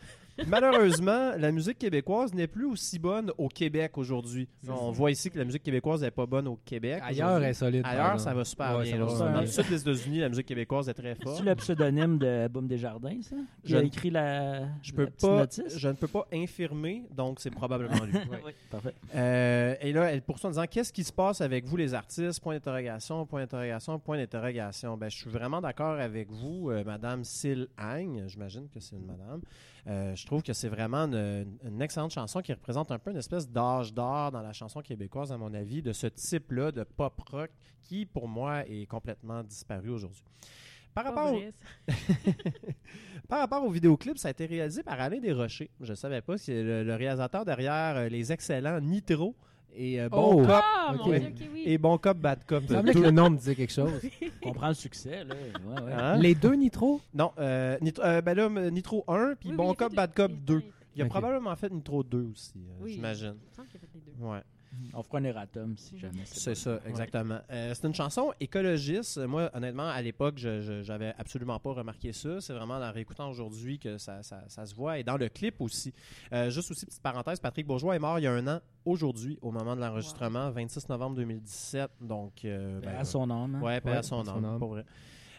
[0.47, 4.49] Malheureusement, la musique québécoise n'est plus aussi bonne au Québec aujourd'hui.
[4.69, 7.01] On voit ici que la musique québécoise n'est pas bonne au Québec.
[7.05, 7.83] Ailleurs, elle est solide.
[7.85, 9.05] Ailleurs, ça va super Ouais, bien.
[9.05, 11.39] va super Dans le sud des États-Unis, la musique québécoise est très forte.
[11.39, 13.37] C'est le pseudonyme de Boom Desjardins, ça?
[13.65, 14.61] Qui Je a écrit la.
[14.83, 15.79] Je la peux petite pas, notice?
[15.79, 18.13] je ne peux pas infirmer, donc c'est probablement lui.
[18.45, 18.95] Oui, parfait.
[19.15, 22.41] Euh, et là, elle poursuit en disant Qu'est-ce qui se passe avec vous, les artistes?
[22.41, 24.97] Point d'interrogation, point d'interrogation, point d'interrogation.
[24.97, 28.25] Ben, je suis vraiment d'accord avec vous, euh, Madame Syl Agne.
[28.29, 29.41] J'imagine que c'est une madame.
[29.87, 33.17] Euh, je trouve que c'est vraiment une, une excellente chanson qui représente un peu une
[33.17, 37.21] espèce d'âge d'or dans la chanson québécoise, à mon avis, de ce type-là de pop
[37.31, 37.51] rock
[37.83, 40.25] qui, pour moi, est complètement disparu aujourd'hui.
[40.95, 41.41] Par rapport, au,
[43.29, 45.71] par rapport au vidéoclip, ça a été réalisé par Alain Desrochers.
[45.81, 49.37] Je ne savais pas, c'est le, le réalisateur derrière euh, les excellents Nitro
[49.75, 50.47] et euh, Bon Oh!
[50.47, 51.15] Cop Ah, mon ok.
[51.19, 51.63] Dieu, ok, oui.
[51.67, 52.63] et Bon Cop Bad Cop.
[52.69, 53.93] Il semblait Tout- que le nom me disait quelque chose.
[54.43, 55.35] On comprend le succès, là.
[55.67, 55.93] Ouais, ouais.
[55.93, 56.17] Hein?
[56.19, 57.01] Les deux Nitro?
[57.15, 59.95] Non, euh, Nitro, euh, ben là, m- Nitro 1 puis Oui, oui, Bon a Cop
[59.95, 60.63] Bad Cop les- 2.
[60.97, 61.11] Il a Ok.
[61.11, 62.93] probablement fait Nitro 2 aussi, euh, Oui.
[62.95, 63.35] j'imagine.
[63.37, 64.25] Il me semble qu'il a fait les deux.
[64.25, 64.41] Ouais.
[64.95, 66.23] On fera un erratum si jamais.
[66.25, 67.39] C'est ça, exactement.
[67.51, 69.19] Euh, c'est une chanson écologiste.
[69.19, 72.41] Moi, honnêtement, à l'époque, je, j'avais absolument pas remarqué ça.
[72.41, 74.99] C'est vraiment en réécoutant aujourd'hui que ça, ça- ça se voit.
[74.99, 75.93] Et dans le clip aussi.
[76.33, 79.39] Euh, juste aussi, petite parenthèse, Patrick Bourgeois est mort il y a un an, aujourd'hui,
[79.43, 81.91] au moment de l'enregistrement, 26 novembre 2017.
[82.01, 83.57] Donc, euh, ben, à son âme.
[83.57, 83.61] hein.
[83.63, 84.59] Ouais, à son son âme, âme.
[84.59, 84.85] pour vrai.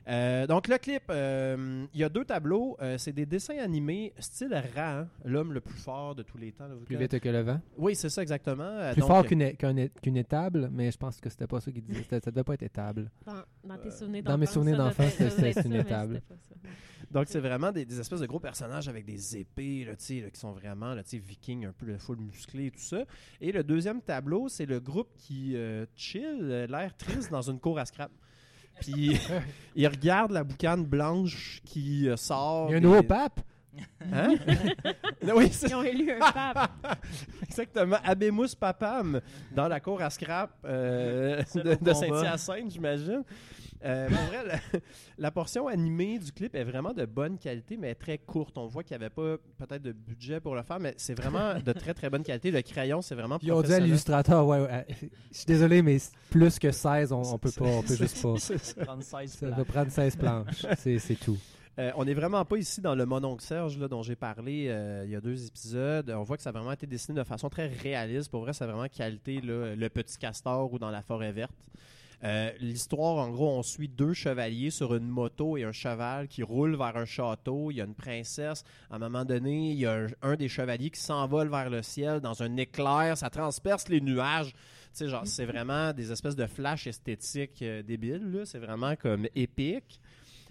[0.08, 2.76] Euh, donc le clip, euh, il y a deux tableaux.
[2.82, 6.52] Euh, c'est des dessins animés style Ra, hein, l'homme le plus fort de tous les
[6.52, 6.68] temps.
[6.68, 7.62] là, vous Plus vite que le vent.
[7.78, 8.92] Oui, c'est ça exactement.
[8.94, 11.84] Plus donc, fort qu'une qu'un- qu'une étable, mais je pense que c'était pas ça qu'il
[11.84, 12.02] disait.
[12.04, 13.12] C'était- Ça devait pas être étable.
[13.26, 16.22] Dans, dans tes souvenirs dans mes d'enfance, souvenirs d'enfance, c'était une étable.
[17.12, 20.22] Donc, c'est vraiment des, des espèces de gros personnages avec des épées, là, tu sais,
[20.22, 22.80] là, qui sont vraiment là, tu sais, vikings, un peu le full musclé et tout
[22.80, 23.04] ça.
[23.42, 27.78] Et le deuxième tableau, c'est le groupe qui euh, chill, l'air triste dans une cour
[27.80, 28.12] à scrap.
[28.82, 29.18] Puis,
[29.76, 32.68] il regarde la boucane blanche qui euh, sort.
[32.70, 33.40] Il y a un nouveau pape.
[34.12, 34.36] Hein?
[35.36, 36.72] oui, c'est Ils ont élu un pape.
[37.44, 37.98] exactement.
[38.04, 39.22] Abemus Papam
[39.56, 41.94] dans la cour à scrap euh, de, de.
[41.94, 43.24] Saint-Hyacinthe, j'imagine.
[43.84, 44.80] Euh, pour vrai, la,
[45.18, 48.58] la portion animée du clip est vraiment de bonne qualité, mais très courte.
[48.58, 51.56] On voit qu'il n'y avait pas peut-être de budget pour le faire, mais c'est vraiment
[51.66, 52.52] de très très bonne qualité.
[52.52, 54.86] Le crayon, c'est vraiment Ils ont dit à l'illustrateur, ouais, ouais,
[55.32, 55.98] je suis désolé, mais
[56.30, 58.38] plus que 16, on, on peut pas, on peut juste pas.
[58.38, 58.86] Ça.
[58.86, 59.56] 36 Ça plans.
[59.56, 60.66] va prendre 16 planches.
[60.78, 61.38] C'est tout.
[61.80, 65.04] Euh, on n'est vraiment pas ici dans le mononcle Serge là, dont j'ai parlé euh,
[65.06, 66.10] il y a deux épisodes.
[66.10, 68.30] On voit que ça a vraiment été dessiné de façon très réaliste.
[68.30, 71.56] Pour vrai, c'est vraiment qualité là, le petit castor ou dans la forêt verte.
[72.24, 76.44] Euh, L'histoire, en gros, on suit deux chevaliers sur une moto et un cheval qui
[76.44, 77.72] roulent vers un château.
[77.72, 78.64] Il y a une princesse.
[78.90, 82.20] À un moment donné, il y a un, des chevaliers qui s'envole vers le ciel
[82.20, 83.18] dans un éclair.
[83.18, 84.54] Ça transperce les nuages.
[84.94, 88.44] C'est vraiment des espèces de flash esthétiques euh, débiles.
[88.46, 90.00] C'est vraiment comme épique.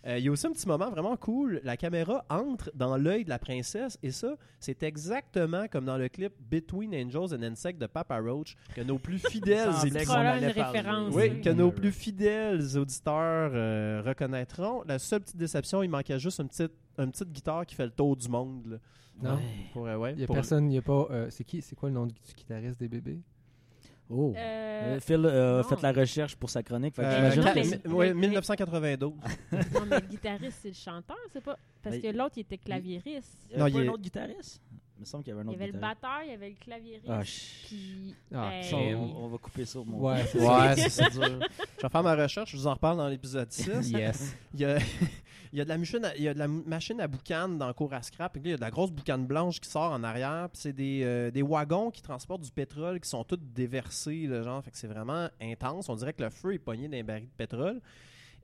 [0.06, 1.60] Euh, il y a aussi un petit moment vraiment cool.
[1.62, 6.08] La caméra entre dans l'œil de la princesse et ça, c'est exactement comme dans le
[6.08, 11.14] clip Between Angels and Insects de Papa Roach que nos plus fidèles référence.
[11.14, 14.82] oui, que nos plus fidèles auditeurs euh, reconnaîtront.
[14.86, 17.90] La seule petite déception, il manquait juste une petite, une petite guitare qui fait le
[17.92, 18.66] tour du monde.
[19.22, 19.30] là.
[19.30, 19.36] Non?
[19.36, 19.42] Ouais.
[19.74, 21.06] Pour, euh, ouais, Il y a pour- personne, il y a pas.
[21.10, 23.20] euh, c'est qui C'est quoi le nom du guitariste des bébés?
[24.10, 24.34] Oh.
[24.36, 25.62] Euh, Euh, Phil a non.
[25.62, 26.94] fait la recherche pour sa chronique.
[26.96, 29.12] fait que Euh, j'imagine non, que mais- c'est- mi- ouais, mais- 1992.
[29.12, 29.16] non,
[29.88, 31.56] mais le guitariste, c'est le chanteur, c'est pas.
[31.82, 33.46] Parce Mais- que l'autre, il était claviériste.
[33.50, 34.60] Il y Non, avait pas il un est- autre guitariste?
[34.96, 36.00] Il me semble qu'il y avait un Il y autre avait le guitariste.
[36.02, 37.06] batteur, il y avait le claviériste.
[37.08, 38.14] Ah, ch- Puis.
[38.34, 40.18] Ah, ben, on, on va couper ça au montage.
[40.18, 41.22] Ouais, c'est Ouais, c'est c'est dur.
[41.78, 43.90] Je vais faire ma recherche, je vous en reparle dans l'épisode 6.
[43.92, 44.36] Yes.
[44.54, 44.78] Il y a,
[45.52, 47.66] il y a de la machine à, il y a de la machine à dans
[47.66, 48.32] le cours à scrap.
[48.32, 50.48] Puis là, il y a de la grosse boucane blanche qui sort en arrière.
[50.52, 54.26] Puis c'est des, euh, des wagons qui transportent du pétrole qui sont tous déversés.
[54.26, 55.88] Là, genre, fait que c'est vraiment intense.
[55.88, 57.80] On dirait que le feu est pogné dans un baril de pétrole.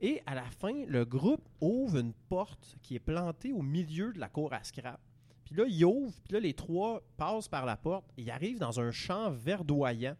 [0.01, 4.19] Et à la fin, le groupe ouvre une porte qui est plantée au milieu de
[4.19, 4.99] la cour à scrap.
[5.45, 8.11] Puis là, il ouvre, puis là, les trois passent par la porte.
[8.17, 10.15] Et ils arrivent dans un champ verdoyant,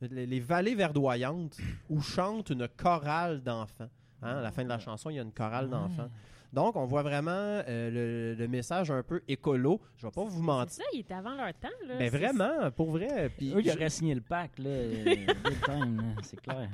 [0.00, 1.58] les vallées verdoyantes,
[1.90, 3.90] où chante une chorale d'enfants.
[4.22, 6.08] Hein, à la fin de la chanson, il y a une chorale d'enfants.
[6.52, 9.80] Donc, on voit vraiment euh, le, le message un peu écolo.
[9.98, 10.72] Je vais pas vous C'est mentir.
[10.72, 11.68] ça, il était avant leur temps.
[11.86, 11.94] Là.
[11.98, 13.30] Mais C'est- vraiment, pour vrai.
[13.36, 14.64] Puis Eux, ils je- auraient signé le pack, là.
[14.70, 15.14] euh,
[16.22, 16.70] c'est clair.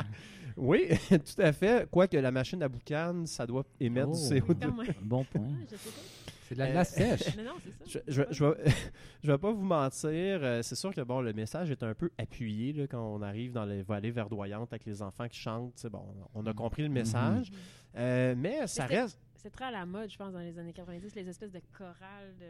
[0.57, 1.89] Oui, tout à fait.
[1.91, 4.35] Quoique la machine à boucan, ça doit émettre du Oh.
[4.35, 4.55] CO2.
[4.63, 4.95] Quand même.
[5.03, 5.43] Bon point.
[6.49, 7.29] C'est de la glace sèche.
[7.29, 8.01] Euh, Non, non, c'est ça.
[8.07, 8.65] Je, je, je vais,
[9.23, 10.09] je vais pas vous mentir.
[10.11, 13.53] euh, c'est sûr que bon, le message est un peu appuyé là, quand on arrive
[13.53, 15.73] dans les vallées verdoyantes avec les enfants qui chantent.
[15.77, 17.51] c'est Bon, on a compris le message.
[17.97, 19.19] Euh, mais ça reste.
[19.37, 22.35] C'est très à la mode, je pense, dans les années 90, les espèces de chorales
[22.41, 22.47] de.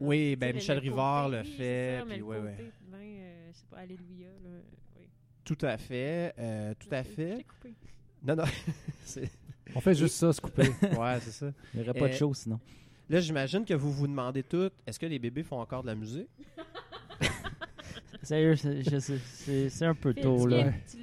[0.00, 2.56] Oui, ben, Michel le Rivard le fait, ça, puis ouais, ouais.
[2.90, 4.28] ben, euh, je sais pas, Alléluia.
[4.44, 4.50] Là,
[4.98, 5.08] oui.
[5.44, 6.34] Tout à fait.
[6.38, 7.42] euh, tout à fait.
[7.48, 7.74] coupé.
[8.22, 8.44] Non, non.
[9.74, 10.68] On fait juste ça, se couper.
[10.82, 11.50] ouais, c'est ça.
[11.74, 12.60] Il n'y aurait pas de show sinon.
[13.08, 15.94] Là, j'imagine que vous vous demandez toutes est-ce que les bébés font encore de la
[15.94, 16.28] musique?
[18.22, 20.64] Sérieux, c'est- un peu tôt, là.
[20.90, 20.96] tu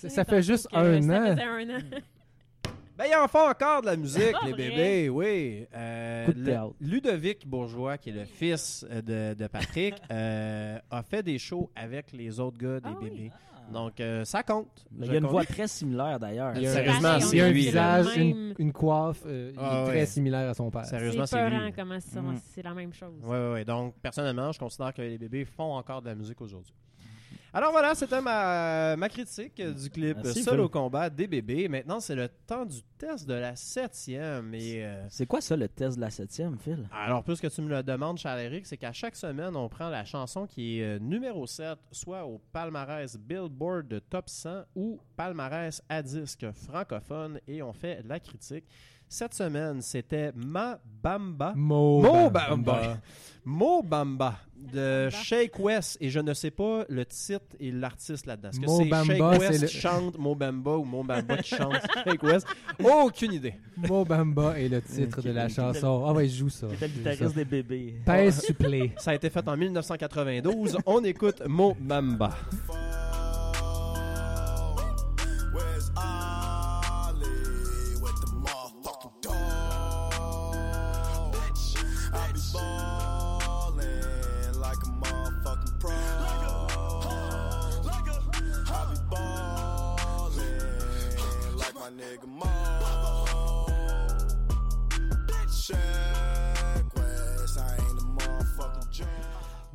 [0.00, 1.26] tu ça fait juste un ça an.
[1.36, 1.82] faisait un an.
[2.94, 4.68] Ben, ils en font encore de la musique, les vrai.
[4.68, 5.66] bébés, oui.
[5.74, 6.58] Euh, le-.
[6.86, 9.00] Ludovic Bourgeois, qui est le fils euh,
[9.34, 13.30] de, de Patrick, euh, a fait des shows avec les autres gars des Ah oui.
[13.66, 13.72] Bébés.
[13.72, 14.84] Donc, euh, ça compte.
[15.00, 16.52] Il y a une voix très similaire d'ailleurs.
[16.56, 19.58] Il y a Sérieusement, Il y a un visage, Même- une, une coiffe, euh, il
[19.60, 19.88] Ah ouais.
[19.90, 20.84] très similaire à son père.
[20.86, 21.56] Sérieusement, C'est c'est lui.
[21.56, 22.36] peurant comment c'est Mm.
[22.54, 23.14] c'est la même chose.
[23.22, 23.64] Oui, oui, oui.
[23.64, 26.74] Donc, personnellement, je considère que les bébés font encore de la musique aujourd'hui.
[27.54, 30.60] Alors voilà, c'était ma, ma critique du clip Merci, Seul Phil.
[30.62, 31.68] au combat des bébés.
[31.68, 34.54] Maintenant, c'est le temps du test de la septième.
[34.54, 36.88] Et, euh, C'est quoi ça, le test de la septième, Phil?
[36.90, 40.46] alors, puisque tu me le demandes, Charles-Éric, c'est qu'à chaque semaine, on prend la chanson
[40.46, 46.02] qui est euh, numéro 7, soit au palmarès Billboard de Top 100 ou palmarès à
[46.02, 48.64] disque francophone, et on fait la critique.
[49.14, 51.52] Cette semaine, c'était Ma Bamba.
[51.54, 52.46] Mo, Mo Bamba.
[52.48, 52.96] Bamba.
[53.44, 55.10] Mo Bamba de.
[55.10, 58.48] Shake West et je ne sais pas le titre et l'artiste là-dedans.
[58.48, 61.02] Est-ce que Mo c'est Bamba, Shake c'est West le- qui chante Mo Bamba ou Mo
[61.04, 61.74] Bamba qui chante
[62.06, 62.46] Shake West?
[62.82, 63.54] Aucune idée.
[63.76, 66.04] Mo Bamba est le titre de la chanson.
[66.06, 66.68] Ah ouais, je joue ça.
[66.70, 67.96] C'était le guitariste des bébés.
[68.06, 68.92] Pèse supplé.
[68.96, 70.78] Ça a été fait en 1992.
[70.86, 72.30] On écoute Mo Bamba.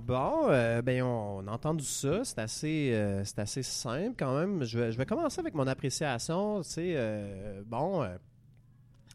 [0.07, 2.23] Bon, euh, ben on, a entendu ça.
[2.23, 4.63] C'est assez, euh, c'est assez simple quand même.
[4.63, 6.63] Je vais, je vais commencer avec mon appréciation.
[6.63, 8.15] Sais, euh, bon, euh,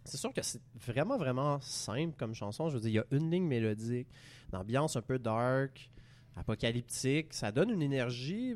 [0.04, 2.68] c'est sûr que c'est vraiment, vraiment simple comme chanson.
[2.68, 4.06] Je veux dire, il y a une ligne mélodique,
[4.52, 5.88] une ambiance un peu dark,
[6.36, 7.32] apocalyptique.
[7.32, 8.54] Ça donne une énergie.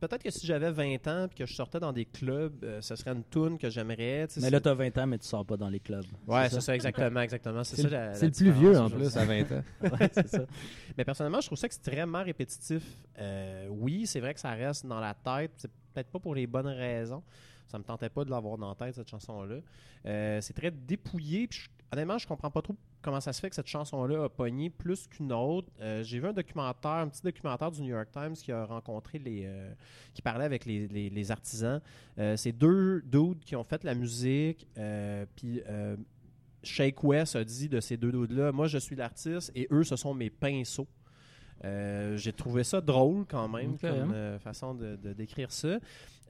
[0.00, 2.96] Peut-être que si j'avais 20 ans et que je sortais dans des clubs, euh, ce
[2.96, 4.26] serait une tune que j'aimerais.
[4.28, 6.04] tu Mais là, t'as 20 ans, mais tu sors pas dans les clubs.
[6.26, 7.62] Ouais, c'est ça, exactement, exactement.
[7.64, 9.62] C'est C'est ça c'est la le plus vieux en plus, à 20 ans.
[9.82, 10.44] Ouais, c'est ça.
[10.96, 12.82] Mais personnellement, je trouve ça extrêmement répétitif.
[13.18, 15.52] Euh, oui, c'est vrai que ça reste dans la tête.
[15.58, 17.22] C'est peut-être pas pour les bonnes raisons.
[17.66, 19.56] Ça me tentait pas de l'avoir dans la tête, cette chanson-là.
[20.06, 21.46] Euh, c'est très dépouillé.
[21.46, 24.28] puis je- honnêtement, je comprends pas trop comment ça se fait que cette chanson-là a
[24.28, 25.68] pogné plus qu'une autre.
[25.80, 29.18] Euh, J'ai vu un documentaire, un petit documentaire du New York Times qui a rencontré
[29.18, 29.42] les.
[29.46, 29.72] euh,
[30.14, 31.80] qui parlait avec les, les- artisans.
[32.18, 34.66] Euh, c'est deux dudes qui ont fait la musique.
[34.78, 35.62] euh, puis.
[36.62, 39.96] Shake West a dit de ces deux dudes-là, moi je suis l'artiste et eux ce
[39.96, 40.86] sont mes pinceaux.
[41.64, 45.78] Euh, J'ai trouvé ça drôle quand même comme euh, façon de, de décrire ça.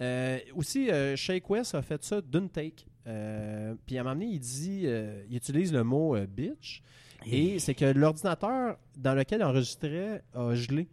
[0.00, 2.86] Euh, aussi, Shake West a fait ça d'une take.
[3.04, 4.86] Puis à un moment donné, il dit,
[5.28, 6.82] il utilise le mot bitch.
[7.26, 10.88] Et c'est que l'ordinateur dans lequel il enregistrait a gelé.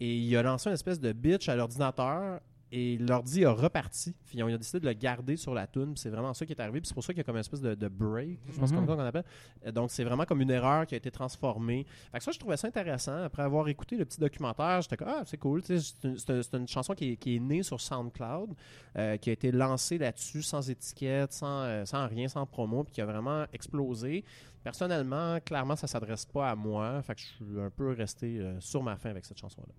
[0.00, 2.40] Et il a lancé une espèce de bitch à l'ordinateur.
[2.72, 4.14] Et l'ordi a reparti.
[4.26, 5.92] Puis ils ont décidé de le garder sur la tune.
[5.94, 6.80] Puis C'est vraiment ça qui est arrivé.
[6.80, 8.38] Puis c'est pour ça qu'il y a comme une espèce de, de break.
[8.52, 9.24] Je pense comme ça qu'on appelle.
[9.66, 11.84] Euh, Donc c'est vraiment comme une erreur qui a été transformée.
[12.12, 13.24] Fait que ça, je trouvais ça intéressant.
[13.24, 15.62] Après avoir écouté le petit documentaire, j'étais comme Ah, c'est cool.
[15.64, 18.54] C'est une, chanson qui est, qui est née sur SoundCloud,
[18.96, 22.92] euh, qui a été lancée là-dessus sans étiquette, sans, euh, sans rien, sans promo, puis
[22.92, 24.24] qui a vraiment explosé.
[24.62, 27.02] Personnellement, clairement, ça s'adresse pas à moi.
[27.02, 29.72] Fait que je suis un peu resté euh, sur ma fin avec cette chanson-là.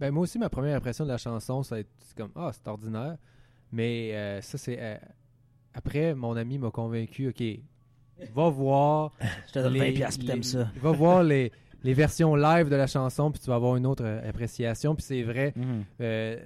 [0.00, 1.86] Ben, moi aussi, ma première impression de la chanson, c'est
[2.16, 3.16] comme Ah, c'est ordinaire.
[3.72, 4.78] Mais euh, ça, c'est.
[4.80, 4.96] euh,
[5.74, 7.42] après, mon ami m'a convaincu OK,
[8.34, 9.12] va voir.
[9.48, 10.70] Je te donne 20 les- piastres, puis t'aimes les- ça.
[10.80, 11.52] Va voir les,
[11.84, 14.94] les versions live de la chanson, puis tu vas avoir une autre euh, appréciation.
[14.94, 15.52] Puis c'est vrai.
[15.54, 15.84] Mhm.
[16.00, 16.38] euh,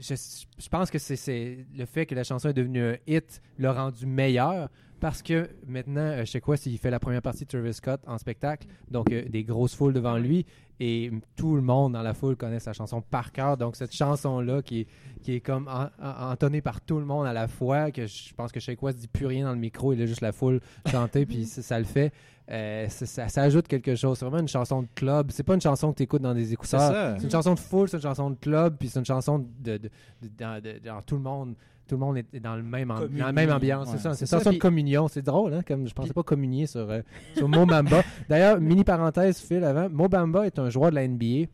[0.00, 0.14] je,
[0.58, 3.72] je pense que c'est- c'est le fait que la chanson est devenue un hit l'a
[3.72, 4.68] rendu meilleur
[5.02, 8.00] parce que maintenant, euh, je sais quoi, s'il fait la première partie de Travis Scott
[8.06, 10.46] en spectacle, donc euh, des grosses foules devant lui,
[10.80, 13.56] et tout le monde dans la foule connaît sa chanson par cœur.
[13.56, 14.86] Donc cette chanson-là qui est,
[15.22, 18.32] qui est comme en- en- entonnée par tout le monde à la fois, que je
[18.34, 20.60] pense que Shake West dit plus rien dans le micro, il a juste la foule
[20.90, 22.12] chanter, puis ça, ça le fait.
[22.50, 24.18] Euh, ça, ça- ça ajoute quelque chose.
[24.18, 25.30] C'est vraiment une chanson de club.
[25.30, 26.80] C'est pas une chanson que tu écoutes dans des écouteurs.
[27.18, 29.78] C'est une chanson de foule, c'est une chanson de club, puis c'est une chanson de,
[29.78, 29.90] de, de-
[30.38, 31.54] dans, de- dans tout le monde.
[31.92, 33.86] Tout le monde est dans le même, amb- dans la même ambiance.
[33.88, 33.92] Ouais.
[33.98, 34.14] C'est ça.
[34.14, 35.08] C'est C'est ça, puis- de communion.
[35.08, 35.60] C'est drôle, hein?
[35.68, 37.02] Comme je pensais pas communier sur, euh,
[37.36, 38.00] sur Mo Bamba.
[38.30, 39.90] D'ailleurs, mini parenthèse, Phil, avant.
[39.90, 41.48] Mo Bamba est un joueur de la NBA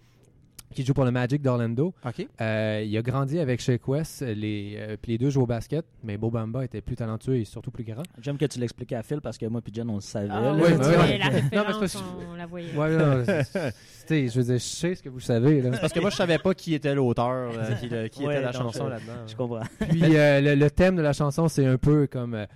[0.75, 1.95] qui joue pour le Magic d'Orlando.
[2.07, 2.27] OK.
[2.41, 4.23] Euh, il a grandi avec Shake West.
[4.23, 7.45] Les, euh, puis les deux jouent au basket, mais Mo Bamba était plus talentueux et
[7.45, 8.03] surtout plus grand.
[8.21, 10.29] J'aime que tu l'expliques à Phil parce que moi et Jen, on le savait.
[10.31, 11.99] Ah, oui, Non, c'est référence, parce que-
[12.31, 12.75] on, la voyait.
[12.77, 13.25] Ouais, non,
[14.09, 15.63] je veux dire, je sais ce que vous savez.
[15.63, 15.71] Là.
[15.81, 18.43] Parce que moi, je savais pas qui était l'auteur, euh, qui, le- qui Ouais, était
[18.45, 19.27] la chanson là-dedans.
[19.27, 19.61] Je comprends.
[19.89, 22.47] Puis euh, le, le thème de la chanson, c'est un peu comme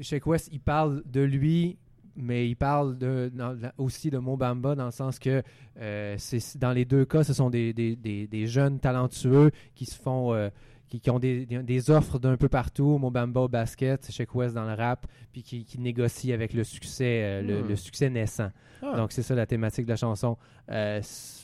[0.00, 1.76] Shake West, il parle de lui,
[2.16, 5.42] mais il parle de, dans- aussi de Mo Bamba dans le sens que
[5.80, 9.86] euh, c'est dans les deux cas, ce sont des, des- des- des jeunes talentueux qui
[9.86, 10.48] se font euh,
[10.88, 14.64] qui, qui ont des, offres d'un peu partout, Mo Bamba au basket, Shake West dans
[14.64, 17.68] le rap, puis qui, qui négocient avec le succès, euh, le, Hmm.
[17.68, 18.50] le succès naissant.
[18.82, 18.96] Ah.
[18.96, 20.36] Donc c'est ça la thématique de la chanson.
[20.70, 21.00] Euh,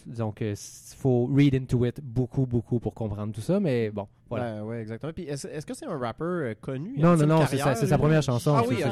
[0.06, 0.54] donc il
[0.96, 4.56] faut read into it beaucoup, beaucoup pour comprendre tout ça, mais bon, voilà.
[4.56, 5.12] Ouais, ouais, exactement.
[5.12, 6.94] Puis est-ce que c'est un rappeur euh, connu?
[6.98, 8.54] Non, non, non, c'est sa, première chanson.
[8.56, 8.82] Ah oui, Il n'y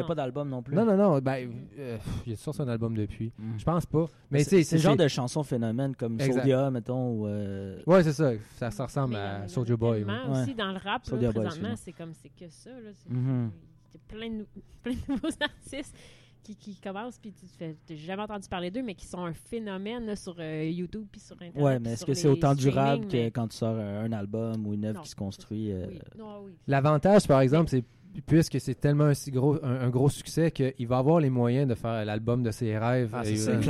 [0.00, 0.74] a, pas y d'album non plus.
[0.74, 1.48] Non, non, non, ben,
[1.78, 1.96] euh,
[2.26, 3.32] il a sorti un album depuis.
[3.38, 3.58] Mm.
[3.58, 4.06] Je pense pas.
[4.30, 6.70] Mais c'est c'est le genre de chanson phénomène comme Exact.
[6.72, 7.12] Mettons.
[7.12, 8.32] Ou, euh, Ouais, c'est ça.
[8.56, 10.04] Ça, ça ressemble Mais y y à Soulja Boy.
[10.04, 10.12] ouais.
[10.30, 12.70] aussi dans le rap, là, présentement, c'est comme c'est que ça.
[12.70, 13.50] Là, c'est- Mhm.
[13.92, 14.46] Il y a plein de, nou-
[14.82, 15.94] plein de nouveaux artistes
[16.44, 20.04] qui, qui commencent, puis tu t'as jamais entendu parler d'eux, mais qui sont un phénomène
[20.06, 21.62] là, sur euh, YouTube puis sur Internet.
[21.62, 24.74] Ouais, mais est-ce que c'est autant durable que quand tu sors un, un album ou
[24.74, 26.00] une œuvre qui se construit euh, Oui.
[26.18, 26.52] Oui.
[26.66, 27.84] L'avantage, par exemple, c'est
[28.26, 31.68] puisque c'est tellement un, si gros, un, un gros succès qu'il va avoir les moyens
[31.68, 33.62] de faire l'album de ses rêves Ah, euh,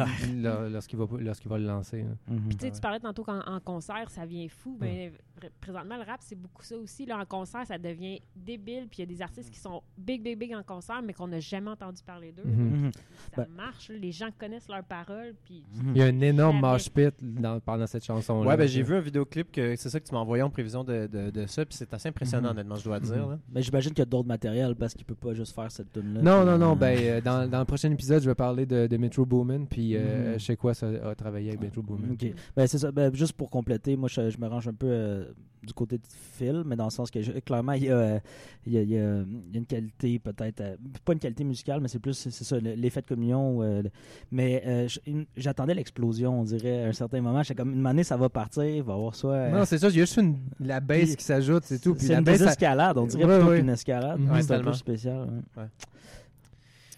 [0.45, 2.03] euh, lorsqu'il va, lorsqu'il va le lancer.
[2.03, 2.17] hein.
[2.29, 2.49] mhm.
[2.49, 4.77] Puis tu sais, tu parlais tantôt qu'en en concert, ça vient fou.
[4.79, 5.13] Ben,
[5.47, 7.07] pr- présentement, le rap, c'est beaucoup ça aussi.
[7.07, 8.87] Là, en concert, ça devient débile.
[8.89, 11.29] Puis il y a des artistes qui sont big, big, big en concert, mais qu'on
[11.29, 12.43] n'a jamais entendu parler d'eux.
[12.45, 12.85] Mhm.
[12.85, 12.91] Mhm.
[13.35, 13.91] Ça Ben- marche.
[13.91, 15.35] Les gens connaissent leurs paroles.
[15.45, 15.65] Puis.
[15.95, 16.73] Il y a un énorme Jamais.
[16.73, 18.49] mosh pit dans, pendant cette chanson-là.
[18.51, 20.85] Ouais, ben j'ai vu un vidéoclip que c'est ça que tu m'as envoyé en prévision
[20.85, 22.55] de, de, de ça, puis c'est assez impressionnant, Mhm.
[22.59, 23.27] honnêtement, je dois dire.
[23.27, 23.39] là.
[23.53, 26.15] Mais j'imagine qu'il y a d'autres matériels parce qu'il peut pas juste faire cette tune
[26.15, 26.77] là Non, non, non.
[26.77, 29.65] Ben, euh, dans, dans le prochain épisode, je vais parler de, de Metro Boomin.
[29.65, 32.13] Puis, euh, je sais quoi, ça a travaillé avec Metro Boomin.
[32.13, 32.27] Ok.
[32.57, 32.93] Ben, c'est ça.
[32.93, 35.25] Ben, juste pour compléter, moi, je, je me range un peu euh,
[35.63, 36.03] du côté de
[36.35, 38.19] Phil, mais dans le sens que je- clairement, il y a, euh,
[38.67, 39.25] il y a, il y a- a
[39.55, 40.77] une qualité peut-être, euh,
[41.07, 43.63] pas une qualité musicale, mais c'est plus, c'est ça, le- l'effet de communion.
[43.63, 43.83] euh,
[44.31, 47.43] mais euh, une- j'attendais l'explosion, on dirait, à un certain moment.
[47.43, 49.49] J'étais comme, une année, ça va partir, il va y avoir soit.
[49.49, 49.89] Non, c'est ça.
[49.89, 51.95] Il y a juste une, la baisse qui s'ajoute, c'est tout.
[51.95, 53.59] Puis c'est la une baisse, désescalade, on dirait Ouais, plutôt ouais.
[53.61, 54.21] qu'une escalade.
[54.21, 54.31] Mhm.
[54.33, 55.29] Ouais, c'est un peu spécial.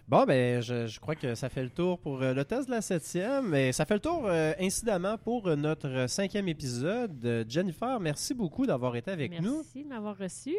[0.08, 2.70] Bon, ben, je, je crois que ça fait le tour pour euh, le test de
[2.70, 3.52] la septième.
[3.54, 7.44] Et ça fait le tour, euh, incidemment, pour euh, notre cinquième épisode.
[7.48, 9.82] Jennifer, merci beaucoup d'avoir été avec merci nous.
[9.82, 10.54] de m'avoir reçu.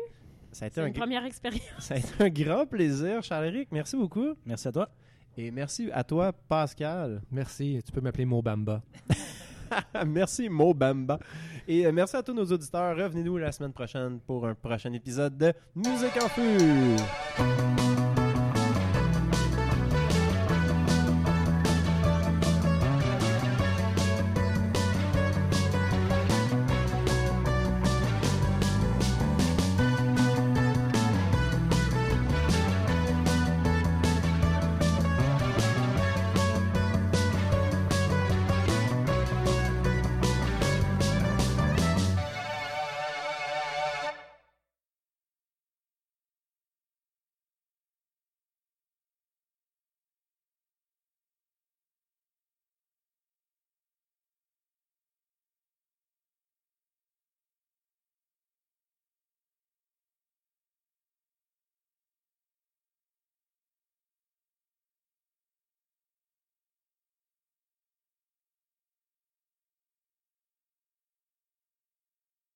[0.51, 1.61] Ça a, été un, une première expérience.
[1.79, 3.69] ça a été un grand plaisir, Charles-Éric.
[3.71, 4.33] Merci beaucoup.
[4.45, 4.89] Merci à toi.
[5.37, 7.21] Et merci à toi, Pascal.
[7.31, 7.79] Merci.
[7.85, 8.81] Tu peux m'appeler Mobamba.
[10.05, 11.19] merci Mo Bamba.
[11.67, 12.97] Et merci à tous nos auditeurs.
[12.97, 17.86] Revenez-nous la semaine prochaine pour un prochain épisode de Musique en feu.